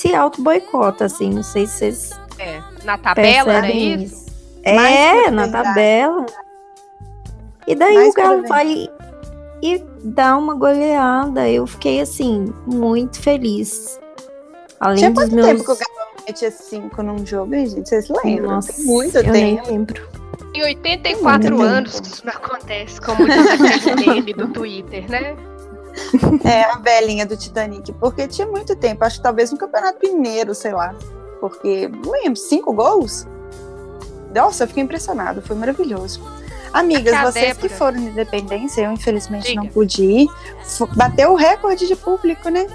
se 0.00 0.14
auto-boicota, 0.14 1.04
assim. 1.06 1.30
Não 1.30 1.42
sei 1.42 1.66
se 1.66 1.78
vocês 1.78 2.10
É, 2.38 2.60
na 2.84 2.96
tabela, 2.98 3.52
né? 3.54 3.60
percebem 3.62 4.02
Isso. 4.04 4.14
isso. 4.14 4.26
É, 4.64 5.30
na 5.30 5.48
tabela. 5.48 6.26
E 7.66 7.74
daí 7.74 7.94
Mais 7.94 8.08
o 8.08 8.12
Galo 8.12 8.42
vai 8.48 8.88
e 9.62 9.84
dá 10.04 10.36
uma 10.36 10.54
goleada. 10.54 11.48
Eu 11.48 11.66
fiquei 11.66 12.00
assim, 12.00 12.52
muito 12.66 13.20
feliz. 13.20 13.98
Além 14.80 14.98
Tinha 14.98 15.10
dos 15.10 15.24
quanto 15.24 15.34
meus. 15.34 15.46
tempo 15.48 15.64
que 15.64 15.70
o 15.72 15.74
Galo 15.76 16.10
metia 16.26 16.50
cinco 16.50 17.02
num 17.02 17.26
jogo, 17.26 17.54
hein, 17.54 17.66
gente? 17.66 17.88
Vocês 17.88 18.08
lembram? 18.24 18.50
Nossa, 18.52 18.72
Tem 18.72 18.84
muito 18.84 19.16
eu 19.18 19.32
nem 19.32 19.56
tempo. 19.56 19.70
lembro. 19.70 20.08
Em 20.54 20.62
84 20.62 21.54
Muito 21.56 21.62
anos 21.68 22.00
que 22.00 22.06
isso 22.06 22.22
não 22.26 22.32
acontece, 22.32 23.00
como 23.00 23.24
diz 23.28 23.46
aquele 23.70 24.06
meme 24.14 24.32
do 24.32 24.48
Twitter, 24.48 25.08
né? 25.10 25.36
É, 26.44 26.62
a 26.64 26.78
velhinha 26.78 27.26
do 27.26 27.36
Titanic. 27.36 27.92
Porque 27.94 28.26
tinha 28.26 28.46
muito 28.46 28.74
tempo. 28.76 29.04
Acho 29.04 29.16
que 29.16 29.22
talvez 29.22 29.50
no 29.52 29.58
Campeonato 29.58 29.98
Mineiro, 30.02 30.54
sei 30.54 30.72
lá. 30.72 30.94
Porque, 31.40 31.88
não 31.88 32.12
lembro, 32.12 32.36
cinco 32.36 32.72
gols? 32.72 33.26
Nossa, 34.34 34.64
eu 34.64 34.68
fiquei 34.68 34.82
impressionado. 34.82 35.42
Foi 35.42 35.56
maravilhoso. 35.56 36.20
Amigas, 36.72 37.14
A 37.14 37.30
vocês 37.30 37.56
que 37.56 37.68
foram 37.68 38.00
na 38.00 38.10
Independência, 38.10 38.82
eu 38.82 38.92
infelizmente 38.92 39.48
Diga. 39.48 39.62
não 39.62 39.68
pude 39.68 40.02
ir. 40.02 40.28
Bateu 40.94 41.32
o 41.32 41.34
recorde 41.34 41.86
de 41.86 41.96
público, 41.96 42.48
né? 42.48 42.66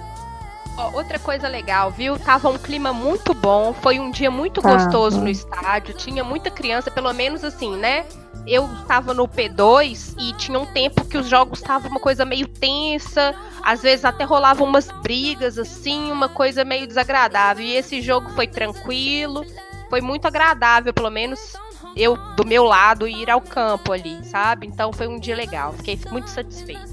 Ó, 0.78 0.92
outra 0.98 1.20
coisa 1.20 1.48
legal, 1.48 1.92
viu? 1.92 2.18
Tava 2.18 2.50
um 2.50 2.58
clima 2.58 2.92
muito 2.92 3.34
bom, 3.34 3.74
foi 3.74 4.00
um 4.00 4.10
dia 4.10 4.32
muito 4.32 4.62
Tava. 4.62 4.76
gostoso 4.76 5.22
no 5.22 5.30
estádio, 5.30 5.94
tinha 5.94 6.24
muita 6.24 6.50
criança, 6.50 6.90
pelo 6.90 7.14
menos 7.14 7.44
assim, 7.44 7.76
né? 7.78 8.06
Eu 8.46 8.70
estava 8.82 9.14
no 9.14 9.28
P2 9.28 10.16
e 10.20 10.34
tinha 10.34 10.60
um 10.60 10.66
tempo 10.66 11.06
que 11.06 11.18
os 11.18 11.28
jogos 11.30 11.60
estavam 11.60 11.90
uma 11.90 12.00
coisa 12.00 12.26
meio 12.26 12.48
tensa, 12.48 13.34
às 13.64 13.82
vezes 13.82 14.04
até 14.04 14.24
rolavam 14.26 14.68
umas 14.68 14.90
brigas 15.02 15.58
assim, 15.58 16.12
uma 16.12 16.28
coisa 16.28 16.66
meio 16.66 16.86
desagradável. 16.86 17.66
E 17.66 17.76
esse 17.76 18.02
jogo 18.02 18.30
foi 18.32 18.48
tranquilo, 18.48 19.46
foi 19.90 20.02
muito 20.02 20.28
agradável, 20.28 20.94
pelo 20.94 21.10
menos 21.10 21.54
eu 21.96 22.18
do 22.36 22.46
meu 22.46 22.64
lado 22.64 23.08
ir 23.08 23.30
ao 23.30 23.40
campo 23.40 23.94
ali, 23.94 24.24
sabe? 24.26 24.68
Então 24.68 24.92
foi 24.92 25.08
um 25.08 25.20
dia 25.20 25.36
legal, 25.36 25.74
fiquei 25.74 25.98
muito 26.12 26.30
satisfeita. 26.30 26.92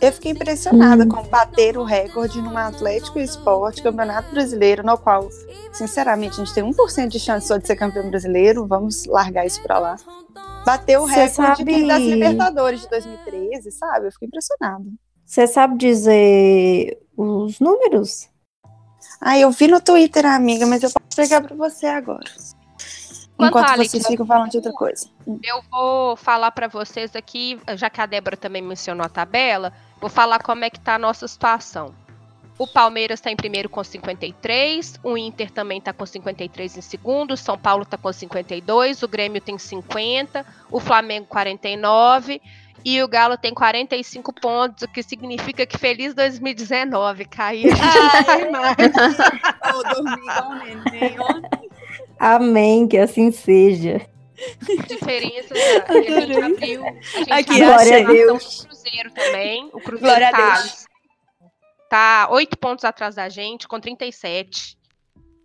Eu 0.00 0.12
fiquei 0.12 0.30
impressionada 0.30 1.02
Hum. 1.02 1.08
com 1.08 1.22
bater 1.24 1.76
o 1.76 1.82
recorde 1.82 2.40
num 2.40 2.56
Atlético 2.56 3.18
Esporte 3.18 3.82
Campeonato 3.82 4.30
Brasileiro, 4.30 4.86
no 4.86 4.96
qual, 4.96 5.28
sinceramente, 5.72 6.40
a 6.40 6.44
gente 6.44 6.54
tem 6.54 6.62
1% 6.62 7.08
de 7.08 7.18
chance 7.18 7.48
só 7.48 7.56
de 7.56 7.66
ser 7.66 7.74
campeão 7.74 8.08
brasileiro. 8.08 8.64
Vamos 8.64 9.06
largar 9.06 9.44
isso 9.44 9.60
pra 9.60 9.80
lá. 9.80 9.96
Bateu 10.68 11.02
o 11.02 11.08
Cê 11.08 11.14
recorde 11.14 11.32
sabe- 11.32 11.86
das 11.86 12.02
Libertadores 12.02 12.80
de 12.82 12.88
2013, 12.90 13.70
sabe? 13.72 14.06
Eu 14.08 14.12
fiquei 14.12 14.28
impressionada. 14.28 14.84
Você 15.24 15.46
sabe 15.46 15.78
dizer 15.78 16.98
os 17.16 17.58
números? 17.58 18.28
Ah, 19.20 19.38
eu 19.38 19.50
vi 19.50 19.66
no 19.66 19.80
Twitter, 19.80 20.26
amiga, 20.26 20.66
mas 20.66 20.82
eu 20.82 20.90
posso 20.90 21.16
pegar 21.16 21.40
pra 21.40 21.56
você 21.56 21.86
agora. 21.86 22.20
Enquanto, 23.34 23.50
Enquanto 23.50 23.70
Alex, 23.70 23.90
vocês 23.92 24.06
ficam 24.06 24.26
falando 24.26 24.50
de 24.50 24.56
outra 24.58 24.72
coisa. 24.72 25.08
eu 25.42 25.62
vou 25.70 26.16
falar 26.16 26.50
pra 26.50 26.68
vocês 26.68 27.14
aqui, 27.16 27.58
já 27.76 27.88
que 27.88 28.00
a 28.00 28.06
Débora 28.06 28.36
também 28.36 28.60
mencionou 28.60 29.06
a 29.06 29.08
tabela, 29.08 29.72
vou 30.00 30.10
falar 30.10 30.42
como 30.42 30.64
é 30.64 30.70
que 30.70 30.80
tá 30.80 30.96
a 30.96 30.98
nossa 30.98 31.26
situação. 31.26 31.94
O 32.58 32.66
Palmeiras 32.66 33.20
está 33.20 33.30
em 33.30 33.36
primeiro 33.36 33.68
com 33.68 33.84
53, 33.84 34.98
o 35.04 35.16
Inter 35.16 35.50
também 35.50 35.78
está 35.78 35.92
com 35.92 36.04
53 36.04 36.78
em 36.78 36.80
segundo, 36.80 37.32
o 37.32 37.36
São 37.36 37.56
Paulo 37.56 37.84
está 37.84 37.96
com 37.96 38.12
52, 38.12 39.02
o 39.02 39.08
Grêmio 39.08 39.40
tem 39.40 39.56
50, 39.56 40.44
o 40.70 40.80
Flamengo 40.80 41.26
49 41.26 42.42
e 42.84 43.02
o 43.02 43.08
Galo 43.08 43.36
tem 43.36 43.54
45 43.54 44.32
pontos, 44.32 44.82
o 44.82 44.88
que 44.88 45.02
significa 45.02 45.66
que 45.66 45.78
feliz 45.78 46.14
2019, 46.14 47.24
caiu. 47.26 47.70
Eu 47.70 47.76
dormi 49.82 50.12
igual 50.12 50.50
um 50.50 50.54
neném 50.58 51.20
ontem. 51.20 51.68
Amém, 52.18 52.88
que 52.88 52.98
assim 52.98 53.30
seja. 53.30 54.00
Diferença. 54.88 55.54
A 55.88 55.92
gente 55.94 56.38
abriu. 56.38 56.84
A 56.84 56.90
gente 56.90 57.32
Aqui, 57.32 57.62
abriu 57.62 57.74
achei. 57.74 58.02
a 58.02 58.06
com 58.06 58.12
o 58.36 58.38
Cruzeiro 58.38 59.10
também. 59.12 59.70
O 59.72 59.80
Cruzeiro 59.80 60.00
Glória 60.00 60.28
a 60.28 60.32
tá, 60.32 60.54
Deus. 60.54 60.87
Tá 61.88 62.28
8 62.30 62.56
pontos 62.58 62.84
atrás 62.84 63.14
da 63.14 63.28
gente, 63.28 63.66
com 63.68 63.78
37. 63.80 64.76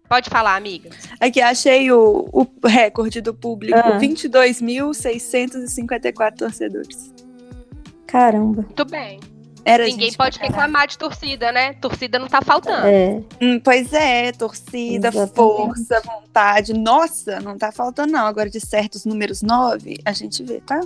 Pode 0.08 0.30
falar, 0.30 0.56
amiga. 0.56 0.90
Aqui, 1.20 1.42
achei 1.42 1.92
o, 1.92 2.28
o 2.32 2.48
recorde 2.68 3.20
do 3.22 3.34
público: 3.34 3.78
Ah. 3.78 3.98
22.654 4.00 6.38
torcedores. 6.38 7.12
Caramba. 8.06 8.62
Muito 8.64 8.86
bem. 8.86 9.20
Era 9.66 9.86
Ninguém 9.86 10.12
pode 10.12 10.38
reclamar 10.40 10.88
de 10.88 10.98
torcida, 10.98 11.50
né? 11.52 11.74
Torcida 11.76 12.20
não 12.20 12.28
tá 12.28 12.42
faltando. 12.42 12.86
É, 12.86 13.22
Hum, 13.42 13.62
pois 13.64 13.94
é, 13.94 14.34
torcida, 14.34 15.08
Exatamente. 15.08 15.36
força, 15.36 16.02
vontade. 16.02 16.74
Nossa, 16.74 17.40
não 17.40 17.58
tá 17.58 17.72
faltando, 17.72 18.12
não. 18.12 18.28
Agora, 18.28 18.50
de 18.50 18.60
certos 18.60 19.06
números 19.06 19.42
9, 19.42 20.00
a 20.04 20.12
gente 20.12 20.44
vê, 20.44 20.60
tá? 20.62 20.82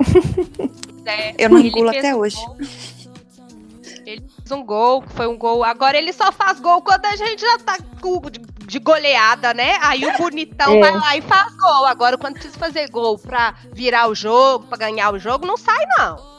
É, 1.06 1.34
Eu 1.44 1.50
não 1.50 1.58
engulo 1.58 1.88
até 1.88 2.14
hoje. 2.14 2.36
Ele 4.12 4.26
fez 4.28 4.50
um 4.50 4.64
gol, 4.64 5.04
foi 5.14 5.26
um 5.26 5.38
gol. 5.38 5.62
Agora 5.62 5.96
ele 5.96 6.12
só 6.12 6.32
faz 6.32 6.58
gol 6.60 6.82
quando 6.82 7.04
a 7.06 7.16
gente 7.16 7.40
já 7.40 7.58
tá 7.58 7.76
com- 8.00 8.20
de, 8.30 8.40
de 8.66 8.78
goleada, 8.78 9.54
né? 9.54 9.78
Aí 9.82 10.04
o 10.04 10.16
bonitão 10.18 10.74
É. 10.76 10.80
vai 10.80 10.92
lá 10.92 11.16
e 11.16 11.22
faz 11.22 11.54
gol. 11.56 11.86
Agora, 11.86 12.18
quando 12.18 12.34
precisa 12.34 12.58
fazer 12.58 12.88
gol 12.90 13.18
pra 13.18 13.54
virar 13.72 14.08
o 14.08 14.14
jogo, 14.14 14.66
pra 14.66 14.78
ganhar 14.78 15.12
o 15.12 15.18
jogo, 15.18 15.46
não 15.46 15.56
sai, 15.56 15.84
não. 15.98 16.30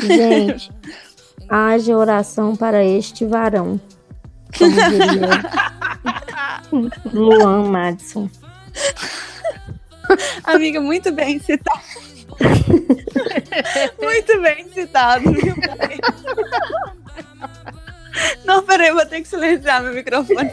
gente, 0.00 0.70
haja 1.48 1.96
oração 1.96 2.54
para 2.54 2.84
este 2.84 3.24
varão. 3.26 3.80
Luan 7.12 7.64
Madison. 7.70 8.28
Amiga, 10.44 10.80
muito 10.80 11.12
bem 11.12 11.38
citado. 11.38 11.80
muito 14.02 14.40
bem 14.40 14.68
citado, 14.72 15.32
viu? 15.32 15.54
Não, 18.44 18.62
peraí, 18.62 18.88
eu 18.88 18.94
vou 18.94 19.06
ter 19.06 19.20
que 19.20 19.28
silenciar 19.28 19.82
meu 19.82 19.94
microfone. 19.94 20.50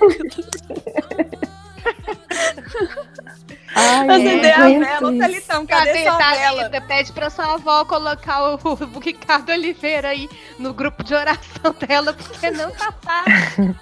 Ai, 3.75 4.09
Acender 4.09 4.59
a 4.59 4.69
gente, 4.69 4.79
vela, 4.79 5.09
ô 5.09 5.19
Talitão, 5.19 5.65
cadê, 5.65 5.85
Cadê, 5.85 6.03
sua 6.03 6.17
vela? 6.17 6.69
Thalita? 6.69 6.81
Pede 6.81 7.11
pra 7.11 7.29
sua 7.29 7.55
avó 7.55 7.83
colocar 7.83 8.53
o, 8.53 8.59
o 8.95 8.99
Ricardo 8.99 9.51
Oliveira 9.51 10.09
aí 10.09 10.29
no 10.57 10.73
grupo 10.73 11.03
de 11.03 11.13
oração 11.13 11.75
dela, 11.85 12.13
porque 12.13 12.51
não 12.51 12.71
tá 12.71 12.93
fácil. 13.01 13.75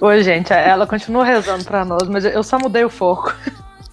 Oi, 0.00 0.22
gente, 0.22 0.52
ela 0.52 0.86
continua 0.86 1.24
rezando 1.24 1.64
pra 1.64 1.84
nós, 1.84 2.08
mas 2.08 2.24
eu 2.24 2.42
só 2.42 2.58
mudei 2.58 2.84
o 2.84 2.90
foco. 2.90 3.34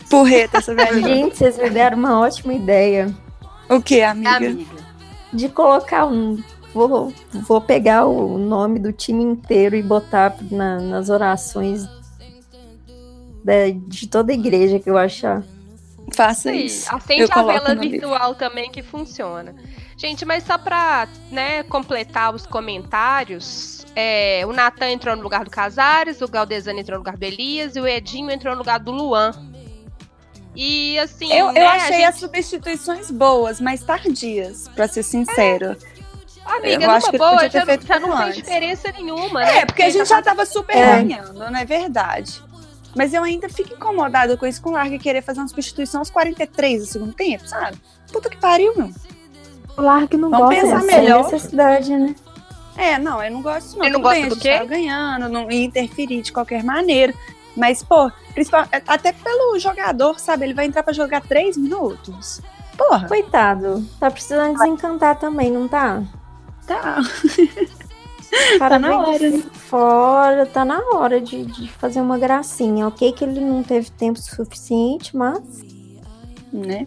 Porreta, 0.10 0.60
essa 0.60 0.74
velhinha. 0.74 1.08
Gente, 1.28 1.38
vocês 1.38 1.58
me 1.58 1.70
deram 1.70 1.98
uma 1.98 2.22
ótima 2.22 2.54
ideia 2.54 3.14
O 3.70 3.82
que, 3.82 4.02
amiga? 4.02 4.36
Amiga. 4.38 4.88
de 5.34 5.50
colocar 5.50 6.06
um. 6.06 6.42
Vou, 6.74 7.12
vou 7.34 7.60
pegar 7.62 8.06
o 8.06 8.38
nome 8.38 8.80
do 8.80 8.92
time 8.94 9.24
inteiro 9.24 9.76
e 9.76 9.82
botar 9.84 10.36
na- 10.52 10.80
nas 10.80 11.10
orações 11.10 11.86
da- 13.44 13.70
de 13.88 14.08
toda 14.08 14.32
a 14.32 14.36
igreja 14.36 14.80
que 14.80 14.90
eu 14.90 14.98
achar. 14.98 15.44
Faça 16.14 16.52
Sim, 16.52 16.60
isso. 16.66 16.94
acende 16.94 17.24
Eu 17.24 17.28
a 17.32 17.44
vela 17.44 17.76
virtual 17.76 18.36
também 18.36 18.72
que 18.72 18.82
funciona. 18.82 19.54
Gente, 19.98 20.24
mas 20.26 20.44
só 20.46 20.58
pra 20.58 21.08
né, 21.32 21.64
completar 21.64 22.34
os 22.34 22.46
comentários, 22.46 23.86
é, 23.96 24.44
o 24.46 24.54
Natan 24.54 24.92
entrou 24.92 25.16
no 25.16 25.24
lugar 25.24 25.44
do 25.44 25.50
Casares, 25.52 26.22
o 26.22 26.28
Galdesano 26.28 26.80
entrou 26.80 26.96
no 26.98 27.00
lugar 27.04 27.18
do 27.18 27.24
Elias 27.24 27.76
e 27.76 27.82
o 27.82 27.88
Edinho 27.88 28.30
entrou 28.32 28.54
no 28.54 28.60
lugar 28.60 28.80
do 28.80 28.92
Luan. 28.92 29.32
E 30.60 30.98
assim, 30.98 31.32
Eu, 31.32 31.52
né, 31.52 31.62
eu 31.62 31.68
achei 31.68 31.98
gente- 31.98 32.04
as 32.06 32.16
substituições 32.16 33.12
boas, 33.12 33.62
mas 33.62 33.82
tardias, 33.84 34.68
pra 34.76 34.88
ser 34.88 35.04
sincero. 35.04 35.78
amiga, 36.44 36.74
eu 36.74 36.80
numa 36.82 36.94
acho 36.96 37.12
que 37.12 37.18
boa, 37.20 37.32
podia 37.34 37.50
ter 37.52 37.60
já, 37.60 37.66
feito 37.68 37.86
já 37.86 38.00
não 38.00 38.10
tudo 38.10 38.18
tem 38.18 38.28
antes. 38.30 38.38
diferença 38.44 38.92
nenhuma, 38.92 39.42
né? 39.42 39.58
É, 39.60 39.66
porque 39.68 39.84
a 39.84 39.90
gente 39.92 40.08
já 40.10 40.20
tava 40.20 40.46
super 40.48 40.76
É. 40.76 41.04
ganhando, 41.04 41.34
não 41.34 41.56
é 41.60 41.64
verdade? 41.64 42.42
Mas 42.96 43.14
eu 43.14 43.22
ainda 43.24 43.48
fico 43.48 43.76
incomodada 43.76 44.36
com 44.36 44.48
isso, 44.48 44.60
com 44.60 44.70
o 44.70 44.74
Larga 44.74 44.98
querer 44.98 45.22
fazer 45.22 45.40
uma 45.42 45.48
substituição 45.48 46.02
aos 46.02 46.10
43 46.10 46.80
do 46.80 46.86
segundo 46.88 47.14
tempo, 47.14 47.48
sabe? 47.48 47.78
Puta 48.12 48.28
que 48.28 48.38
pariu, 48.38 48.76
meu. 48.76 48.90
O 49.78 49.82
Largue 49.84 50.18
não 50.18 50.32
Vamos 50.32 50.48
gosta 50.50 50.62
pensar 50.64 50.84
melhor. 50.84 51.24
necessidade, 51.26 51.96
né? 51.96 52.16
É, 52.76 52.98
não, 52.98 53.22
eu 53.24 53.30
não 53.32 53.44
gosto 53.44 53.62
disso, 53.66 53.78
não. 53.78 53.86
Ele 53.86 53.94
não 53.94 54.00
Tudo 54.00 54.10
gosta 54.10 54.20
bem, 54.22 54.30
do 54.30 54.34
a 54.34 54.36
gente 54.36 54.42
quê? 54.44 54.54
tava 54.54 54.66
ganhando, 54.66 55.30
não 55.30 55.52
ia 55.52 55.66
interferir 55.66 56.22
de 56.24 56.32
qualquer 56.32 56.64
maneira. 56.64 57.14
Mas, 57.58 57.84
pô, 57.84 58.12
até 58.88 59.12
pelo 59.12 59.58
jogador, 59.60 60.20
sabe? 60.20 60.46
Ele 60.46 60.54
vai 60.54 60.66
entrar 60.66 60.84
pra 60.84 60.94
jogar 60.94 61.22
três 61.22 61.58
minutos. 61.58 62.40
Porra, 62.78 63.08
Coitado. 63.08 63.84
Tá 64.00 64.12
precisando 64.12 64.56
desencantar 64.56 65.18
também, 65.18 65.52
não 65.52 65.68
tá? 65.68 66.04
tá. 66.66 67.02
Cara 68.60 68.76
Tá 68.76 68.80
na 68.80 69.00
hora, 69.00 69.32
de 69.32 69.42
fora, 69.42 70.46
tá 70.46 70.66
na 70.66 70.80
hora 70.94 71.20
de, 71.20 71.46
de 71.46 71.72
fazer 71.72 72.02
uma 72.02 72.20
gracinha. 72.20 72.88
Ok 72.88 73.12
que 73.14 73.24
ele 73.24 73.40
não 73.40 73.64
teve 73.64 73.90
tempo 73.90 74.20
suficiente, 74.20 75.16
mas 75.16 75.66
né? 76.52 76.86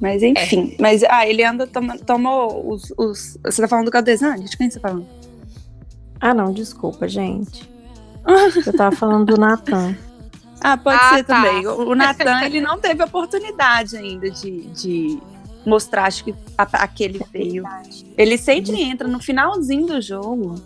Mas 0.00 0.22
enfim, 0.22 0.76
mas 0.78 1.02
ah, 1.04 1.26
ele 1.26 1.44
anda 1.44 1.66
toma, 1.66 1.98
tomou 1.98 2.72
os, 2.72 2.92
os. 2.96 3.38
Você 3.44 3.62
tá 3.62 3.68
falando 3.68 3.86
do 3.86 3.90
Galdesani? 3.90 4.44
De 4.44 4.56
quem 4.56 4.70
você 4.70 4.78
tá 4.78 4.88
falando? 4.88 5.06
Ah, 6.20 6.34
não, 6.34 6.52
desculpa, 6.52 7.08
gente. 7.08 7.68
Eu 8.66 8.72
tava 8.72 8.94
falando 8.94 9.34
do 9.34 9.40
Natan. 9.40 9.96
Ah, 10.60 10.76
pode 10.76 10.98
Ah, 11.00 11.16
ser 11.16 11.24
tá. 11.24 11.36
também. 11.42 11.66
O, 11.66 11.94
Natan, 11.94 12.40
ele 12.44 12.60
não 12.60 12.78
teve 12.78 13.02
oportunidade 13.02 13.96
ainda 13.96 14.30
de, 14.30 14.62
de 14.68 15.18
mostrar, 15.64 16.04
acho 16.04 16.24
que 16.24 16.34
a, 16.56 16.62
aquele 16.62 17.24
veio. 17.32 17.64
Ele 18.16 18.36
sempre 18.36 18.80
entra 18.82 19.08
no 19.08 19.20
finalzinho 19.20 19.86
do 19.86 20.00
jogo. 20.00 20.56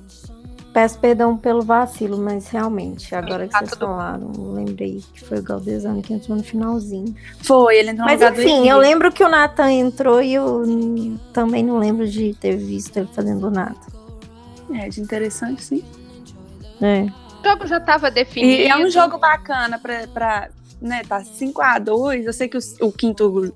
Peço 0.72 0.98
perdão 0.98 1.36
pelo 1.36 1.62
vacilo, 1.62 2.18
mas 2.18 2.48
realmente, 2.48 3.14
agora 3.14 3.46
que 3.46 3.52
Tá 3.52 3.60
vocês 3.60 3.70
tudo 3.70 3.86
falaram, 3.86 4.32
eu 4.36 4.52
lembrei 4.54 5.00
que 5.14 5.20
foi 5.24 5.38
o 5.38 5.42
Galdesano 5.42 6.02
que 6.02 6.12
entrou 6.12 6.36
no 6.36 6.42
finalzinho. 6.42 7.14
Foi, 7.42 7.76
ele 7.76 7.90
entrou 7.90 8.04
Mas 8.04 8.20
no 8.20 8.32
do 8.32 8.42
enfim, 8.42 8.68
eu 8.68 8.78
lembro 8.78 9.12
que 9.12 9.22
o 9.22 9.28
Natan 9.28 9.70
entrou 9.70 10.20
e 10.20 10.34
eu 10.34 10.64
também 11.32 11.62
não 11.62 11.78
lembro 11.78 12.08
de 12.08 12.34
ter 12.34 12.56
visto 12.56 12.96
ele 12.96 13.08
fazendo 13.12 13.48
nada. 13.52 13.76
É, 14.72 14.88
de 14.88 15.00
interessante, 15.00 15.62
sim. 15.62 15.84
É. 16.82 17.06
O 17.44 17.50
jogo 17.50 17.66
já 17.66 17.80
tava 17.80 18.10
definido. 18.10 18.62
E 18.62 18.66
é 18.66 18.76
um 18.76 18.90
jogo 18.90 19.18
bacana 19.18 19.78
pra, 19.78 20.06
pra 20.08 20.48
né, 20.80 21.02
tá 21.08 21.20
5x2. 21.22 22.24
Eu 22.24 22.32
sei 22.32 22.48
que 22.48 22.56
o, 22.56 22.60
o 22.80 22.92
quinto 22.92 23.54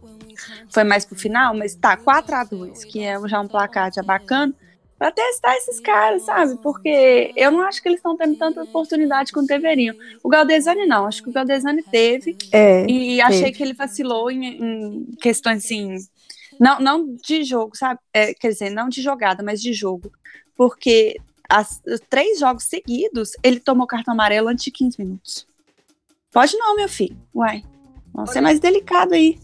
foi 0.70 0.84
mais 0.84 1.04
pro 1.04 1.16
final, 1.16 1.54
mas 1.56 1.74
tá 1.74 1.96
4x2, 1.96 2.84
que 2.84 3.02
é 3.02 3.18
já 3.28 3.40
um 3.40 3.48
placar 3.48 3.92
já 3.92 4.02
bacana, 4.02 4.54
pra 4.98 5.10
testar 5.10 5.56
esses 5.56 5.80
caras, 5.80 6.22
sabe? 6.22 6.56
Porque 6.62 7.32
eu 7.36 7.50
não 7.50 7.62
acho 7.62 7.82
que 7.82 7.88
eles 7.88 7.98
estão 7.98 8.16
tendo 8.16 8.36
tanta 8.36 8.62
oportunidade 8.62 9.32
quanto 9.32 9.46
deveriam. 9.46 9.94
O 10.22 10.28
Galdesani 10.28 10.86
não, 10.86 11.06
acho 11.06 11.22
que 11.22 11.30
o 11.30 11.32
Galdesani 11.32 11.82
teve, 11.82 12.36
É. 12.52 12.84
e 12.86 13.20
achei 13.20 13.52
que 13.52 13.62
ele 13.62 13.74
vacilou 13.74 14.30
em, 14.30 14.44
em 14.46 15.06
questões 15.20 15.64
assim. 15.64 15.96
Não, 16.58 16.80
não 16.80 17.16
de 17.24 17.44
jogo, 17.44 17.76
sabe? 17.76 18.00
É, 18.12 18.34
quer 18.34 18.48
dizer, 18.48 18.70
não 18.70 18.88
de 18.88 19.00
jogada, 19.00 19.42
mas 19.42 19.62
de 19.62 19.72
jogo. 19.72 20.10
Porque 20.56 21.16
as, 21.48 21.82
os 21.86 22.00
três 22.08 22.38
jogos 22.38 22.64
seguidos, 22.64 23.32
ele 23.42 23.58
tomou 23.58 23.86
cartão 23.86 24.14
amarelo 24.14 24.48
antes 24.48 24.64
de 24.64 24.70
15 24.70 25.02
minutos. 25.02 25.46
Pode 26.30 26.56
não, 26.56 26.76
meu 26.76 26.88
filho. 26.88 27.16
Uai. 27.34 27.64
Vamos 28.12 28.30
ser 28.30 28.40
mais 28.40 28.60
delicado 28.60 29.14
aí. 29.14 29.40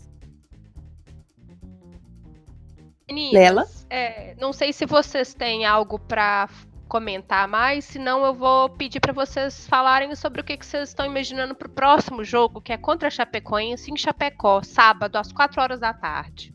Meninas, 3.08 3.32
Lela? 3.32 3.68
é, 3.90 4.34
não 4.40 4.52
sei 4.52 4.72
se 4.72 4.86
vocês 4.86 5.34
têm 5.34 5.64
algo 5.64 5.98
pra 5.98 6.48
comentar 6.88 7.46
mais, 7.48 7.84
senão 7.84 8.24
eu 8.24 8.34
vou 8.34 8.68
pedir 8.68 9.00
pra 9.00 9.12
vocês 9.12 9.66
falarem 9.66 10.14
sobre 10.14 10.40
o 10.40 10.44
que, 10.44 10.56
que 10.56 10.64
vocês 10.64 10.90
estão 10.90 11.04
imaginando 11.04 11.54
pro 11.54 11.68
próximo 11.68 12.24
jogo, 12.24 12.60
que 12.60 12.72
é 12.72 12.76
contra 12.76 13.08
a 13.08 13.10
Chapecoense 13.10 13.90
em 13.90 13.96
Chapecó, 13.96 14.62
sábado, 14.62 15.16
às 15.16 15.32
4 15.32 15.60
horas 15.60 15.80
da 15.80 15.92
tarde. 15.92 16.54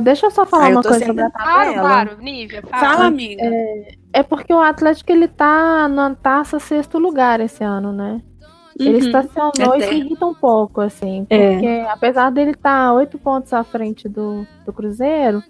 Deixa 0.00 0.26
eu 0.26 0.30
só 0.30 0.46
falar 0.46 0.64
Ah, 0.66 0.70
eu 0.70 0.76
uma 0.76 0.82
coisa 0.82 1.04
sobre 1.06 1.22
a 1.22 1.30
Claro, 1.30 1.54
tabela. 1.72 1.80
claro, 1.88 2.16
Nívia, 2.22 2.62
fala. 2.62 2.86
Fala, 2.94 3.06
amiga. 3.06 3.42
É 4.12 4.22
porque 4.22 4.52
o 4.54 4.60
Atlético 4.60 5.10
ele 5.12 5.28
tá 5.28 5.88
na 5.88 6.14
taça 6.14 6.58
sexto 6.58 6.98
lugar 6.98 7.40
esse 7.40 7.62
ano, 7.64 7.92
né? 7.92 8.20
Ele 8.78 8.90
Uhum. 8.92 8.96
estacionou 8.98 9.74
e 9.74 9.82
se 9.82 9.94
irrita 9.94 10.24
um 10.24 10.34
pouco, 10.34 10.80
assim, 10.80 11.26
É. 11.28 11.52
porque 11.52 11.84
apesar 11.90 12.30
dele 12.30 12.52
estar 12.52 12.92
oito 12.92 13.18
pontos 13.18 13.52
à 13.52 13.64
frente 13.64 14.08
do, 14.08 14.46
do 14.64 14.72
Cruzeiro, 14.72 15.42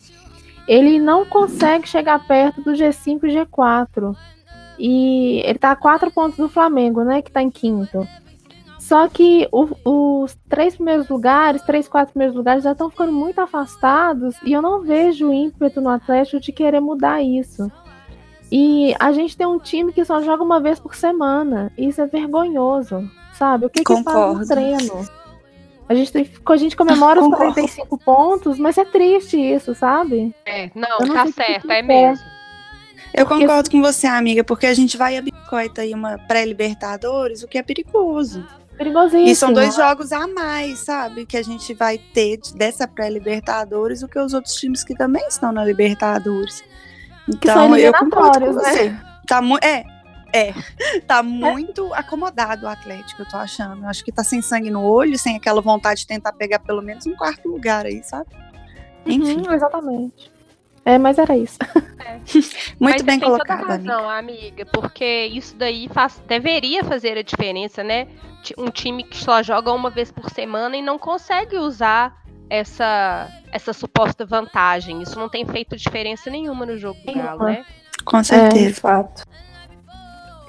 ele 0.67 0.99
não 0.99 1.27
consegue 1.27 1.87
chegar 1.87 2.27
perto 2.27 2.63
do 2.63 2.73
G5 2.73 3.25
e 3.27 3.31
G4. 3.35 4.15
E 4.79 5.43
ele 5.45 5.59
tá 5.59 5.73
a 5.73 5.77
quatro 5.77 6.11
pontos 6.11 6.39
do 6.39 6.49
Flamengo, 6.49 7.03
né? 7.05 7.21
Que 7.21 7.31
tá 7.31 7.43
em 7.43 7.51
quinto. 7.51 8.07
Só 8.79 9.09
que 9.09 9.49
o- 9.53 9.69
os 10.23 10.37
três 10.49 10.75
primeiros 10.77 11.09
lugares, 11.09 11.63
três, 11.63 11.89
quatro 11.89 12.13
primeiros 12.13 12.37
lugares 12.37 12.63
já 12.65 12.73
estão 12.73 12.89
ficando 12.89 13.13
muito 13.13 13.41
afastados 13.41 14.37
e 14.45 14.53
eu 14.53 14.63
não 14.63 14.83
vejo 14.83 15.33
ímpeto 15.33 15.81
no 15.81 15.89
Atlético 15.91 16.41
de 16.41 16.53
querer 16.53 16.81
mudar 16.81 17.21
isso. 17.23 17.71
E 18.51 18.95
a 18.99 19.13
gente 19.13 19.37
tem 19.37 19.47
um 19.47 19.59
time 19.59 19.93
que 19.93 20.05
só 20.05 20.23
joga 20.23 20.43
uma 20.43 20.59
vez 20.61 20.79
por 20.81 20.95
semana. 20.95 21.71
E 21.77 21.89
isso 21.89 22.01
é 22.01 22.07
vergonhoso, 22.07 23.11
sabe? 23.35 23.67
O 23.67 23.71
que, 23.71 23.83
que 23.85 24.03
faz 24.03 24.39
no 24.39 24.47
treino? 24.47 25.07
A 25.89 25.95
gente, 25.95 26.31
a 26.47 26.57
gente 26.57 26.77
comemora 26.77 27.19
os 27.21 27.27
Concordo. 27.27 27.55
45 27.55 27.99
pontos, 27.99 28.59
mas 28.59 28.77
é 28.79 28.85
triste 28.85 29.37
isso, 29.39 29.75
sabe? 29.75 30.35
É, 30.47 30.71
não, 30.75 30.99
não 31.01 31.15
tá 31.15 31.27
certo, 31.33 31.67
que 31.67 31.73
é 31.73 31.79
é. 31.79 31.83
mesmo. 31.83 32.25
Eu 33.15 33.27
Porque- 33.27 33.41
concordo 33.47 33.71
com 33.71 33.81
você, 33.83 34.07
amiga, 34.07 34.45
porque 34.45 34.67
a 34.67 34.75
gente 34.75 34.97
vai 34.99 35.17
a 35.17 35.23
biscoita 35.23 35.81
aí 35.83 35.93
uma 35.95 36.19
pré-libertadores, 36.19 37.43
o 37.43 37.49
que 37.49 37.57
é 37.59 37.63
perigoso. 37.63 38.47
Perigosíssimo. 38.79 39.27
E 39.29 39.35
são 39.35 39.53
dois 39.53 39.75
jogos 39.75 40.13
a 40.13 40.27
mais, 40.29 40.79
sabe? 40.79 41.27
Que 41.27 41.37
a 41.37 41.43
gente 41.43 41.75
vai 41.75 41.99
ter 41.99 42.37
de- 42.39 42.55
dessa 42.55 42.87
pré-libertadores 42.87 44.01
do 44.01 44.09
que 44.09 44.19
os 44.19 44.33
outros 44.33 44.55
times 44.55 44.85
que 44.85 44.95
também 44.95 45.27
estão 45.27 45.51
na 45.51 45.65
Libertadores. 45.65 46.63
Então, 47.29 47.77
eu 47.77 47.93
concordo 47.93 48.39
com 48.41 48.45
eliminatórios, 48.47 48.77
né? 48.93 49.05
Tá 49.27 49.41
é, 49.63 49.85
é. 50.33 50.55
Tá 51.07 51.23
muito 51.23 51.93
acomodado 51.93 52.67
o 52.67 52.69
Atlético, 52.69 53.23
eu 53.23 53.29
tô 53.29 53.37
achando. 53.37 53.83
Eu 53.83 53.89
acho 53.89 54.05
que 54.05 54.13
tá 54.13 54.23
sem 54.23 54.41
sangue 54.41 54.71
no 54.71 54.83
olho, 54.83 55.19
sem 55.19 55.37
aquela 55.37 55.61
vontade 55.61 56.01
de 56.01 56.07
tentar 56.07 56.33
pegar 56.33 56.61
pelo 56.61 56.81
menos 56.81 57.05
um 57.07 57.15
quarto 57.17 57.49
lugar 57.49 57.85
aí, 57.85 58.03
sabe? 58.05 58.29
Enfim, 59.05 59.43
Uhum, 59.47 59.53
exatamente. 59.53 60.31
É, 60.89 60.97
mas 60.97 61.19
era 61.19 61.37
isso. 61.37 61.59
muito 62.81 62.81
Mas 62.81 63.03
bem 63.03 63.19
tem 63.19 63.29
toda 63.29 63.45
colocado, 63.45 63.71
a 63.71 63.75
amiga. 63.75 63.93
razão, 63.93 64.09
amiga, 64.11 64.65
porque 64.67 65.27
isso 65.27 65.55
daí 65.57 65.87
faz, 65.93 66.19
deveria 66.27 66.83
fazer 66.83 67.19
a 67.19 67.23
diferença, 67.23 67.85
né? 67.85 68.09
Um 68.57 68.71
time 68.71 69.03
que 69.03 69.17
só 69.19 69.43
joga 69.43 69.71
uma 69.73 69.91
vez 69.91 70.11
por 70.11 70.31
semana 70.31 70.77
e 70.77 70.81
não 70.83 70.99
consegue 70.99 71.57
usar 71.59 72.17
essa, 72.49 73.29
essa 73.53 73.75
suposta 73.75 74.25
vantagem. 74.25 75.03
Isso 75.03 75.19
não 75.19 75.29
tem 75.29 75.45
feito 75.45 75.77
diferença 75.77 76.31
nenhuma 76.31 76.65
no 76.65 76.79
jogo 76.79 76.99
do 77.05 77.13
Galo, 77.13 77.45
né? 77.45 77.67
Com 78.07 78.23
De 78.23 78.27
certeza. 78.29 78.81
fato. 78.81 79.25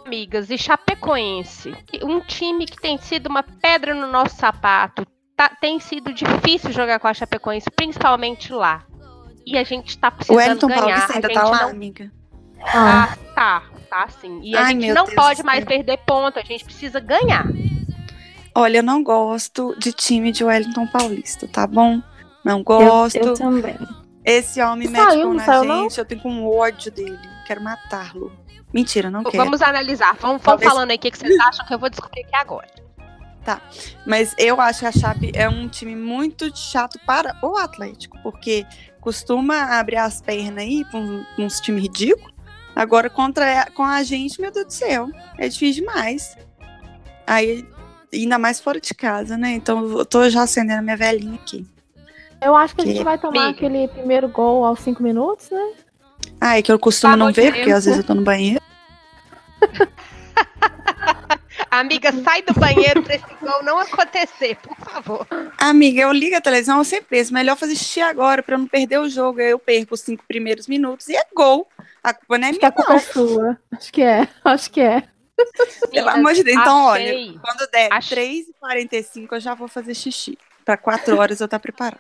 Amigas, 0.06 0.50
e 0.50 0.58
Chapecoense, 0.58 1.76
um 2.04 2.22
time 2.22 2.66
que 2.66 2.78
tem 2.80 2.98
sido 2.98 3.28
uma 3.28 3.44
pedra 3.44 3.94
no 3.94 4.08
nosso 4.08 4.38
sapato, 4.38 5.06
tá- 5.36 5.50
tem 5.60 5.80
sido 5.82 6.14
difícil 6.14 6.72
jogar 6.72 7.00
com 7.00 7.08
a 7.08 7.14
Chapecoense, 7.14 7.70
principalmente 7.76 8.52
lá. 8.54 8.86
E 9.46 9.58
a 9.58 9.64
gente 9.64 9.98
tá 9.98 10.10
O 10.10 10.12
precisando 10.12 10.38
Wellington 10.38 10.68
ganhar. 10.68 10.82
Paulista 10.82 11.12
a 11.12 11.16
ainda 11.16 11.28
gente 11.28 11.38
tá 11.38 11.44
lá, 11.44 11.62
não 11.64 11.70
amiga. 11.70 12.12
Ah, 12.62 13.18
Tá, 13.34 13.62
tá, 13.62 13.64
tá 13.90 14.08
sim. 14.10 14.40
E 14.44 14.56
a 14.56 14.66
Ai, 14.66 14.74
gente 14.74 14.88
não 14.94 15.06
Deus 15.06 15.16
pode 15.16 15.42
do 15.42 15.46
mais 15.46 15.60
céu. 15.60 15.68
perder 15.68 15.98
ponto, 16.06 16.38
a 16.40 16.44
gente 16.44 16.64
precisa 16.66 17.00
ganhar. 17.00 17.46
Olha, 18.54 18.78
eu 18.80 18.84
não 18.84 19.04
gosto 19.04 19.76
de 19.78 19.94
time 19.94 20.32
de 20.32 20.44
Wellington 20.44 20.88
Paulista, 20.88 21.48
tá 21.48 21.66
bom? 21.66 22.02
Não 22.44 22.60
Eu, 22.60 22.64
gosto. 22.64 23.16
eu 23.18 23.34
também. 23.34 23.78
Esse 24.26 24.62
homem 24.62 24.88
mete 24.90 25.02
pão 25.06 25.34
na 25.34 25.44
saiu, 25.46 25.62
gente, 25.62 25.68
não? 25.68 25.88
eu 25.98 26.06
tenho 26.06 26.22
com 26.22 26.46
ódio 26.48 26.92
dele. 26.92 27.18
Quero 27.48 27.62
matá-lo. 27.64 28.32
Mentira, 28.74 29.10
não 29.10 29.24
quero. 29.24 29.38
Vamos 29.44 29.62
analisar. 29.62 30.16
Vamos, 30.20 30.42
vamos 30.44 30.64
falando 30.64 30.92
aí 30.92 30.98
o 30.98 31.00
que, 31.00 31.10
que 31.12 31.18
vocês 31.18 31.40
acham 31.40 31.66
que 31.66 31.74
eu 31.74 31.80
vou 31.80 31.90
descobrir 31.90 32.22
aqui 32.22 32.36
agora. 32.36 32.68
Mas 34.06 34.36
eu 34.38 34.62
acho 34.62 34.82
que 34.82 34.86
a 34.86 34.92
Chape 34.92 35.32
é 35.34 35.50
um 35.50 35.68
time 35.68 35.96
muito 35.96 36.56
chato 36.56 37.00
para 37.06 37.36
o 37.42 37.58
Atlético, 37.58 38.18
porque 38.22 38.64
costuma 39.10 39.80
abrir 39.80 39.96
as 39.98 40.22
pernas 40.22 40.64
aí 40.64 40.86
com 40.92 41.00
uns, 41.00 41.26
uns 41.40 41.60
times 41.60 41.82
ridículos. 41.82 42.32
Agora, 42.76 43.10
contra 43.10 43.66
com 43.74 43.84
a 43.84 44.04
gente, 44.04 44.40
meu 44.40 44.52
Deus 44.52 44.68
do 44.68 44.72
céu, 44.74 45.10
é 45.40 45.50
difícil 45.50 45.84
demais. 45.84 46.38
Aí, 47.26 47.66
ainda 48.14 48.38
mais 48.38 48.60
fora 48.60 48.80
de 48.80 48.94
casa, 48.94 49.36
né? 49.36 49.52
Então, 49.54 49.84
eu 49.98 50.06
tô 50.06 50.30
já 50.30 50.44
acendendo 50.44 50.84
minha 50.84 50.96
velhinha 50.96 51.34
aqui. 51.36 51.66
eu 52.42 52.56
acho 52.56 52.76
que 52.76 52.82
a 52.82 52.86
gente 52.86 52.98
Que- 53.00 53.04
vai 53.04 53.18
tomar 53.18 53.46
Amiga. 53.46 53.58
aquele 53.58 53.88
primeiro 53.88 54.30
gol 54.30 54.64
aos 54.64 54.80
cinco 54.80 55.02
minutos, 55.02 55.50
né? 55.50 55.74
Ah, 56.40 56.58
é 56.58 56.62
que 56.62 56.72
eu 56.72 56.78
costumo 56.80 57.14
Tá 57.14 57.18
não 57.18 57.34
ver, 57.34 57.52
porque 57.52 57.66
tempo. 57.66 57.78
às 57.78 57.86
vezes 57.86 58.00
eu 58.00 58.06
tô 58.06 58.14
no 58.14 58.22
banheiro. 58.24 58.62
Amiga, 61.72 62.12
sai 62.12 62.42
do 62.42 62.54
banheiro 62.54 63.04
pra 63.04 63.16
esse 63.16 63.26
gol 63.42 63.64
não 63.64 63.78
acontecer, 63.80 64.56
por 64.58 64.76
favor. 64.78 65.28
Amiga, 65.58 66.02
eu 66.02 66.12
ligo 66.12 66.36
a 66.36 66.42
televisão, 66.42 66.80
eu 66.80 66.84
sempre 66.84 67.06
penso, 67.10 67.34
melhor 67.34 67.56
fazer 67.56 67.76
xixi 67.76 68.02
agora 68.02 68.42
pra 68.42 68.56
eu 68.56 68.60
não 68.60 68.68
perder 68.68 68.98
o 69.00 69.10
jogo. 69.10 69.40
Aí 69.40 69.52
eu 69.52 69.60
perco 69.60 69.94
os 69.94 70.02
cinco 70.02 70.24
primeiros 70.28 70.68
minutos 70.68 71.08
e 71.10 71.16
é 71.16 71.24
gol. 71.36 71.68
A 72.04 72.14
culpa 72.14 72.38
não 72.38 72.48
é 72.48 72.50
Acho 72.52 72.60
que 72.60 72.66
a 72.66 72.70
minha, 72.70 72.76
culpa 72.76 72.94
não. 72.94 72.98
é 72.98 73.00
sua. 73.04 73.58
Acho 73.78 73.94
que 73.94 74.02
é. 74.02 74.28
Acho 74.44 74.72
que 74.72 74.82
é. 74.82 75.04
Pelo 75.92 76.10
amor 76.10 76.34
de 76.34 76.44
Deus. 76.44 76.58
Então, 76.60 76.84
olha, 76.86 77.04
Achei. 77.12 77.40
quando 77.42 77.70
der 77.72 77.94
Achei. 77.94 78.46
3h45, 78.62 79.28
eu 79.34 79.40
já 79.40 79.54
vou 79.54 79.68
fazer 79.68 79.94
xixi. 79.94 80.38
Pra 80.66 80.76
4 80.78 81.18
horas 81.18 81.40
eu 81.40 81.48
tá 81.48 81.60
preparada. 81.60 82.00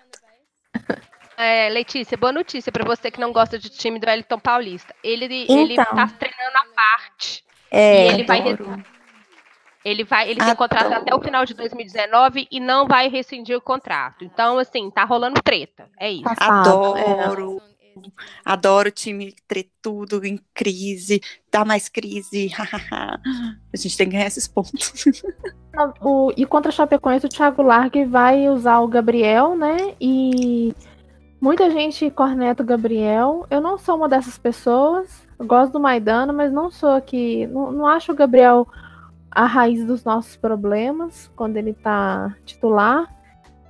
É, 1.41 1.69
Letícia, 1.69 2.17
boa 2.17 2.33
notícia 2.33 2.69
pra 2.69 2.83
você 2.83 3.09
que 3.09 3.17
não 3.17 3.31
gosta 3.31 3.57
de 3.57 3.69
time 3.69 3.97
do 3.97 4.05
Wellington 4.05 4.37
Paulista. 4.39 4.93
Ele, 5.01 5.23
ele 5.23 5.71
Então. 5.71 5.85
tá 5.85 6.05
treinando 6.19 6.57
à 6.57 6.65
parte. 6.75 7.45
É, 7.71 8.07
E 8.07 8.13
ele 8.13 8.23
vai 8.25 8.41
Adoro. 8.41 8.83
Ele 9.89 10.03
vai, 10.03 10.29
ele 10.29 10.39
tem 10.39 10.55
contrato 10.55 10.85
Adoro. 10.85 11.01
até 11.01 11.15
o 11.15 11.21
final 11.21 11.45
de 11.45 11.53
2019 11.53 12.47
e 12.51 12.59
não 12.59 12.87
vai 12.87 13.09
rescindir 13.09 13.57
o 13.57 13.61
contrato. 13.61 14.23
Então, 14.23 14.59
assim, 14.59 14.89
tá 14.91 15.03
rolando 15.03 15.41
treta. 15.41 15.89
É 15.99 16.11
isso. 16.11 16.23
Passado, 16.23 16.95
é. 16.97 17.23
Adoro. 17.23 17.61
Adoro 18.45 18.91
time 18.91 19.33
tretudo, 19.47 20.23
em 20.25 20.39
crise, 20.53 21.21
dá 21.51 21.65
mais 21.65 21.89
crise. 21.89 22.51
a 22.91 23.77
gente 23.77 23.97
tem 23.97 24.07
que 24.07 24.13
ganhar 24.13 24.27
esses 24.27 24.47
pontos. 24.47 24.93
O, 26.01 26.31
e 26.35 26.45
contra 26.45 26.69
a 26.69 26.73
Chapecoense, 26.73 27.25
o 27.25 27.29
Thiago 27.29 27.61
Largue 27.61 28.05
vai 28.05 28.49
usar 28.49 28.79
o 28.79 28.87
Gabriel, 28.87 29.55
né? 29.55 29.95
E 29.99 30.73
muita 31.41 31.69
gente 31.69 32.09
corneta 32.11 32.63
o 32.63 32.65
Gabriel. 32.65 33.45
Eu 33.49 33.61
não 33.61 33.77
sou 33.77 33.95
uma 33.95 34.09
dessas 34.09 34.37
pessoas. 34.37 35.27
Eu 35.37 35.45
gosto 35.45 35.73
do 35.73 35.79
Maidana, 35.79 36.33
mas 36.33 36.51
não 36.51 36.69
sou 36.69 36.91
aqui. 36.91 37.47
Não, 37.47 37.71
não 37.71 37.87
acho 37.87 38.11
o 38.11 38.15
Gabriel 38.15 38.67
a 39.31 39.45
raiz 39.45 39.85
dos 39.85 40.03
nossos 40.03 40.35
problemas 40.35 41.29
quando 41.35 41.57
ele 41.57 41.73
tá 41.73 42.35
titular. 42.45 43.07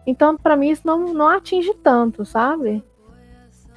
Então, 0.05 0.35
pra 0.37 0.55
mim, 0.55 0.69
isso 0.69 0.81
não, 0.85 1.13
não 1.13 1.27
atinge 1.27 1.73
tanto, 1.83 2.25
sabe? 2.25 2.83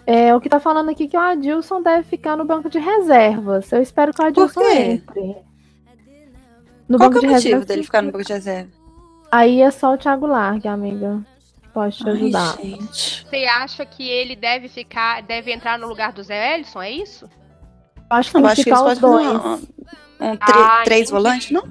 É, 0.07 0.35
o 0.35 0.41
que 0.41 0.49
tá 0.49 0.59
falando 0.59 0.89
aqui 0.91 1.05
é 1.05 1.07
que 1.09 1.17
o 1.17 1.21
Adilson 1.21 1.83
deve 1.83 2.03
ficar 2.05 2.37
no 2.37 2.45
banco 2.45 2.69
de 2.69 2.79
reservas. 2.79 3.71
Eu 3.71 3.83
espero 3.83 4.13
que 4.13 4.23
o 4.23 4.25
Adilson 4.27 4.61
quê? 4.61 4.73
entre. 4.73 5.37
No 6.89 6.99
Qual 6.99 7.11
que 7.11 7.19
é 7.19 7.19
banco 7.19 7.19
o 7.19 7.21
de 7.21 7.27
motivo 7.27 7.33
reservas. 7.35 7.67
dele 7.67 7.83
ficar 7.85 8.03
no 8.03 8.11
banco 8.13 8.25
de 8.25 8.33
reserva? 8.33 8.71
Aí 9.31 9.61
é 9.63 9.71
só 9.71 9.95
o 9.95 9.99
Thiago 9.99 10.27
Largue, 10.27 10.69
amiga. 10.69 11.25
Pode 11.73 11.97
te 11.97 12.09
ajudar. 12.09 12.57
Ai, 12.59 12.65
gente. 12.71 13.27
Você 13.27 13.45
acha 13.47 13.87
que 13.87 14.07
ele 14.09 14.37
deve 14.37 14.69
ficar, 14.69 15.23
deve 15.23 15.53
entrar 15.53 15.79
no 15.79 15.87
lugar 15.87 16.13
do 16.13 16.23
Zé 16.23 16.55
Ellison? 16.57 16.83
É 16.83 16.91
isso? 16.91 17.25
Eu 17.97 18.17
acho 18.17 18.31
que 18.31 18.37
Eu 18.37 18.43
tem 18.43 18.47
que 18.47 18.53
acho 18.53 18.65
que 18.65 18.71
ficar 18.71 18.85
os 18.85 18.99
dois. 18.99 19.27
fazer 19.27 19.59
um, 20.23 20.37
Ah, 20.41 20.83
três 20.85 21.03
entendi. 21.03 21.13
volantes, 21.13 21.51
não? 21.51 21.65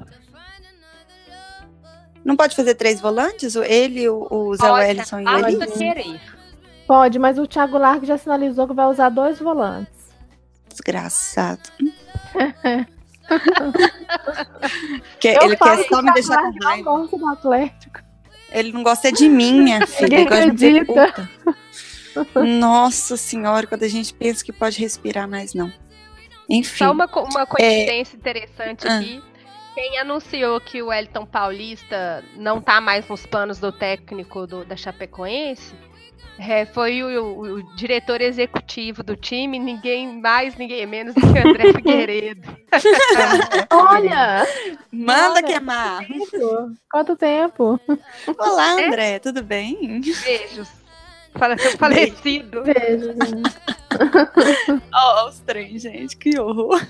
Não 2.24 2.36
pode 2.36 2.56
fazer 2.56 2.76
três 2.76 3.02
volantes? 3.02 3.56
O- 3.56 3.64
Ele, 3.64 4.08
o, 4.10 4.28
o 4.30 4.56
Zé 4.56 4.68
Pode, 4.68 4.86
Wellison 4.86 5.20
e 5.20 5.26
ele? 5.28 5.58
basta 5.58 5.68
querer. 5.78 6.22
Pode, 6.88 7.18
mas 7.20 7.38
o 7.40 7.48
Thiago 7.48 7.78
Largue 7.78 8.06
já 8.06 8.18
sinalizou 8.18 8.68
que 8.68 8.74
vai 8.74 8.86
usar 8.88 9.10
dois 9.10 9.40
volantes. 9.40 10.12
Desgraçado. 10.70 11.62
que 15.20 15.28
Eu 15.30 15.42
ele 15.44 15.56
quer 15.58 15.78
que 15.84 15.90
só 15.90 16.00
o 16.00 16.04
me 16.04 16.14
deixar 16.14 16.38
com 16.38 16.44
Largue 16.44 16.60
não 16.60 16.68
raiva. 16.70 16.92
gosta 16.92 17.18
do 17.18 17.28
Atlético. 17.28 18.00
Ele 18.52 18.72
não 18.74 18.84
gosta 18.84 19.08
é 19.08 19.12
de 19.12 19.30
mim, 19.30 19.62
minha 19.62 19.86
filha. 19.88 20.16
Ele 20.16 20.26
gosta 20.26 20.52
de 20.52 20.86
puta. 20.86 21.30
Nossa 22.60 23.16
senhora, 23.16 23.66
quando 23.66 23.84
a 23.84 23.88
gente 23.88 24.14
pensa 24.14 24.44
que 24.44 24.52
pode 24.52 24.78
respirar, 24.80 25.28
mas 25.28 25.54
não. 25.54 25.72
Enfim. 26.52 26.78
Só 26.86 26.92
uma, 26.92 27.06
uma 27.06 27.46
coincidência 27.46 28.16
interessante 28.16 28.88
Ah. 28.88 28.98
aqui. 28.98 29.22
Quem 29.74 29.98
anunciou 30.00 30.60
que 30.60 30.82
o 30.82 30.88
Wellington 30.88 31.26
Paulista 31.26 32.24
não 32.36 32.60
tá 32.60 32.82
mais 32.82 33.08
nos 33.08 33.26
planos 33.26 33.58
do 33.60 33.72
técnico 33.72 34.46
do- 34.46 34.66
da 34.66 34.76
Chapecoense 34.76 35.74
é, 36.38 36.66
foi 36.66 37.02
o, 37.04 37.08
o- 37.24 37.42
o 37.60 37.76
diretor 37.76 38.20
executivo 38.20 39.02
do 39.02 39.16
time, 39.16 39.58
ninguém 39.60 40.20
mais, 40.20 40.58
ninguém 40.58 40.86
menos 40.86 41.14
do 41.16 41.22
que 41.22 41.40
o 41.40 41.48
André 41.50 41.72
Figueiredo. 41.74 42.58
Olha! 43.72 44.46
Manda 44.92 45.34
Olha. 45.36 45.44
queimar. 45.44 46.06
Quanto 46.92 47.16
tempo? 47.16 47.80
Olá, 48.38 48.74
André, 48.74 49.20
tudo 49.20 49.42
bem? 49.44 50.02
Beijos. 50.02 50.68
Falecido. 51.78 52.64
Beijo, 52.64 53.14
gente. 53.14 53.58
Ó, 54.94 55.28
os 55.30 55.40
três, 55.40 55.82
gente, 55.82 56.16
que 56.18 56.40
horror. 56.40 56.82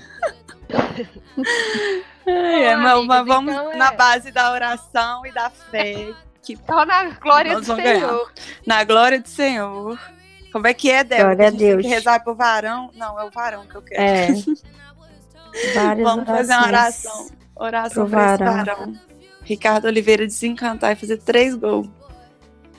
Ai, 2.26 2.64
é, 2.64 2.76
Bom, 2.76 2.82
mas, 2.82 2.92
amigos, 2.92 3.06
mas 3.06 3.26
vamos 3.26 3.52
então 3.54 3.72
é- 3.72 3.76
na 3.76 3.92
base 3.92 4.30
da 4.30 4.52
oração 4.52 5.26
e 5.26 5.32
da 5.32 5.50
fé, 5.50 6.12
que 6.42 6.56
Só 6.66 6.84
na 6.84 7.04
glória 7.10 7.56
do 7.56 7.62
vamos 7.62 7.82
ganhar. 7.82 8.00
Senhor. 8.08 8.32
na 8.66 8.84
glória 8.84 9.20
do 9.20 9.28
Senhor. 9.28 9.98
Como 10.52 10.66
é 10.66 10.74
que 10.74 10.90
é, 10.90 11.02
Débora? 11.02 11.34
Glória 11.34 11.48
a 11.48 11.50
gente 11.50 11.58
tem 11.60 11.68
que 11.76 11.82
Deus. 11.82 11.86
rezar 11.94 12.20
pro 12.22 12.34
varão? 12.34 12.90
Não, 12.94 13.18
é 13.18 13.24
o 13.24 13.30
varão 13.30 13.64
que 13.66 13.74
eu 13.74 13.82
quero. 13.82 14.02
É. 14.02 14.28
Vamos 16.02 16.26
fazer 16.26 16.52
uma 16.54 16.66
oração. 16.66 17.26
Oração 17.56 18.02
pro 18.08 18.10
pra 18.10 18.34
esse 18.34 18.44
varão. 18.44 18.56
varão. 18.64 18.92
Ricardo 19.44 19.86
Oliveira 19.86 20.26
desencantar 20.26 20.92
e 20.92 20.96
fazer 20.96 21.16
três 21.18 21.54
gols. 21.54 21.88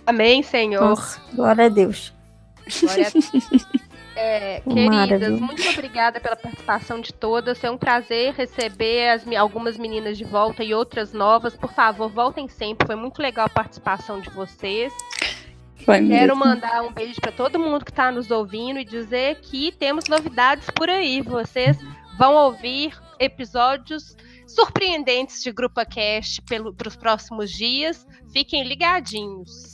Amém, 0.05 0.43
Senhor. 0.43 0.81
Nossa, 0.81 1.21
glória 1.33 1.65
a 1.65 1.69
Deus. 1.69 2.13
Glória 2.81 3.07
a- 3.07 3.83
É, 4.15 4.59
Tomara, 4.67 5.07
queridas, 5.17 5.39
muito 5.39 5.67
obrigada 5.69 6.19
pela 6.19 6.35
participação 6.35 7.01
de 7.01 7.13
todas. 7.13 7.57
Foi 7.57 7.69
um 7.69 7.77
prazer 7.77 8.33
receber 8.33 9.09
as 9.09 9.25
algumas 9.35 9.77
meninas 9.77 10.17
de 10.17 10.23
volta 10.23 10.63
e 10.63 10.73
outras 10.73 11.13
novas. 11.13 11.55
Por 11.55 11.71
favor, 11.73 12.09
voltem 12.09 12.47
sempre. 12.47 12.85
Foi 12.85 12.95
muito 12.95 13.21
legal 13.21 13.45
a 13.47 13.49
participação 13.49 14.19
de 14.19 14.29
vocês. 14.29 14.93
Foi 15.85 15.97
Quero 15.97 16.07
mesmo. 16.07 16.35
mandar 16.37 16.81
um 16.83 16.93
beijo 16.93 17.19
para 17.19 17.31
todo 17.31 17.59
mundo 17.59 17.83
que 17.83 17.91
está 17.91 18.11
nos 18.11 18.31
ouvindo 18.31 18.79
e 18.79 18.85
dizer 18.85 19.39
que 19.41 19.71
temos 19.71 20.07
novidades 20.07 20.69
por 20.69 20.89
aí. 20.89 21.21
Vocês 21.21 21.77
vão 22.17 22.35
ouvir 22.35 22.97
episódios 23.19 24.15
surpreendentes 24.47 25.41
de 25.43 25.51
Grupa 25.51 25.83
Cast 25.85 26.41
para 26.43 26.87
os 26.87 26.95
próximos 26.95 27.51
dias. 27.51 28.05
Fiquem 28.31 28.63
ligadinhos. 28.63 29.72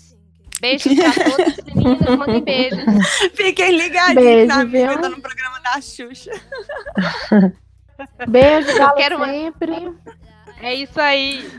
Beijos 0.62 0.94
todas, 0.96 1.58
meninas. 1.76 2.18
Mandem 2.18 2.44
beijos. 2.44 2.80
Fiquem 3.34 3.78
ligadinhos 3.78 4.24
Beijo, 4.24 4.48
na 4.48 4.64
vida 4.66 4.98
viu? 4.98 5.10
no 5.10 5.22
programa 5.22 5.60
da 5.62 5.80
Xuxa. 5.82 6.32
Beijo, 8.28 8.78
galo 8.78 8.96
quero 8.96 9.18
uma- 9.18 9.26
sempre. 9.28 9.94
É 10.62 10.74
isso 10.74 11.00
aí. 11.00 11.50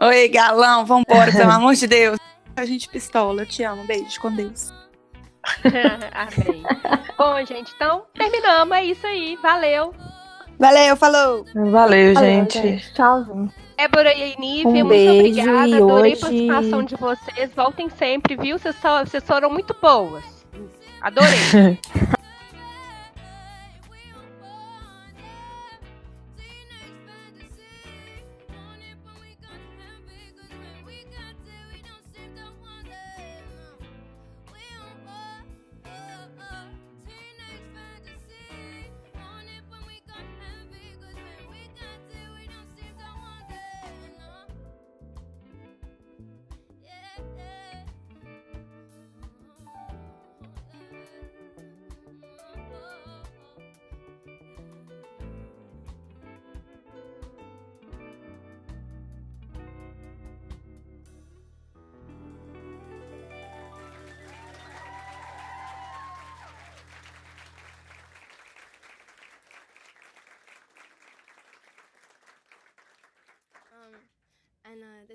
Oi, 0.00 0.28
galão, 0.28 0.84
vambora, 0.86 1.32
pelo 1.32 1.50
amor 1.50 1.74
de 1.74 1.86
Deus. 1.86 2.18
A 2.56 2.64
gente 2.64 2.88
pistola, 2.88 3.42
eu 3.42 3.46
te 3.46 3.62
amo. 3.62 3.84
Beijo, 3.84 4.20
com 4.20 4.30
Deus. 4.34 4.72
Amém. 6.14 6.62
Bom, 7.18 7.44
gente, 7.44 7.72
então 7.74 8.06
terminamos. 8.14 8.76
É 8.76 8.84
isso 8.84 9.06
aí. 9.06 9.36
Valeu. 9.42 9.94
Valeu, 10.58 10.96
falou! 10.96 11.44
Valeu, 11.54 12.14
Valeu, 12.14 12.14
gente. 12.50 12.92
Tchauzinho. 12.94 13.52
Débora 13.82 14.14
e 14.14 14.36
Nívia, 14.38 14.68
Um 14.68 14.72
muito 14.72 14.88
beijo, 14.88 15.12
obrigada. 15.42 15.76
Adorei 15.76 16.12
a 16.12 16.14
hoje- 16.14 16.20
participação 16.20 16.82
de 16.84 16.94
vocês. 16.96 17.50
Voltem 17.54 17.88
sempre, 17.90 18.36
viu? 18.36 18.56
Vocês 18.58 19.24
foram 19.24 19.50
muito 19.50 19.74
boas. 19.82 20.22
Adorei. 21.00 21.78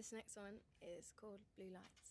this 0.07 0.13
next 0.15 0.37
one 0.37 0.59
is 0.81 1.11
called 1.19 1.39
Blue 1.57 1.65
Lights. 1.65 2.06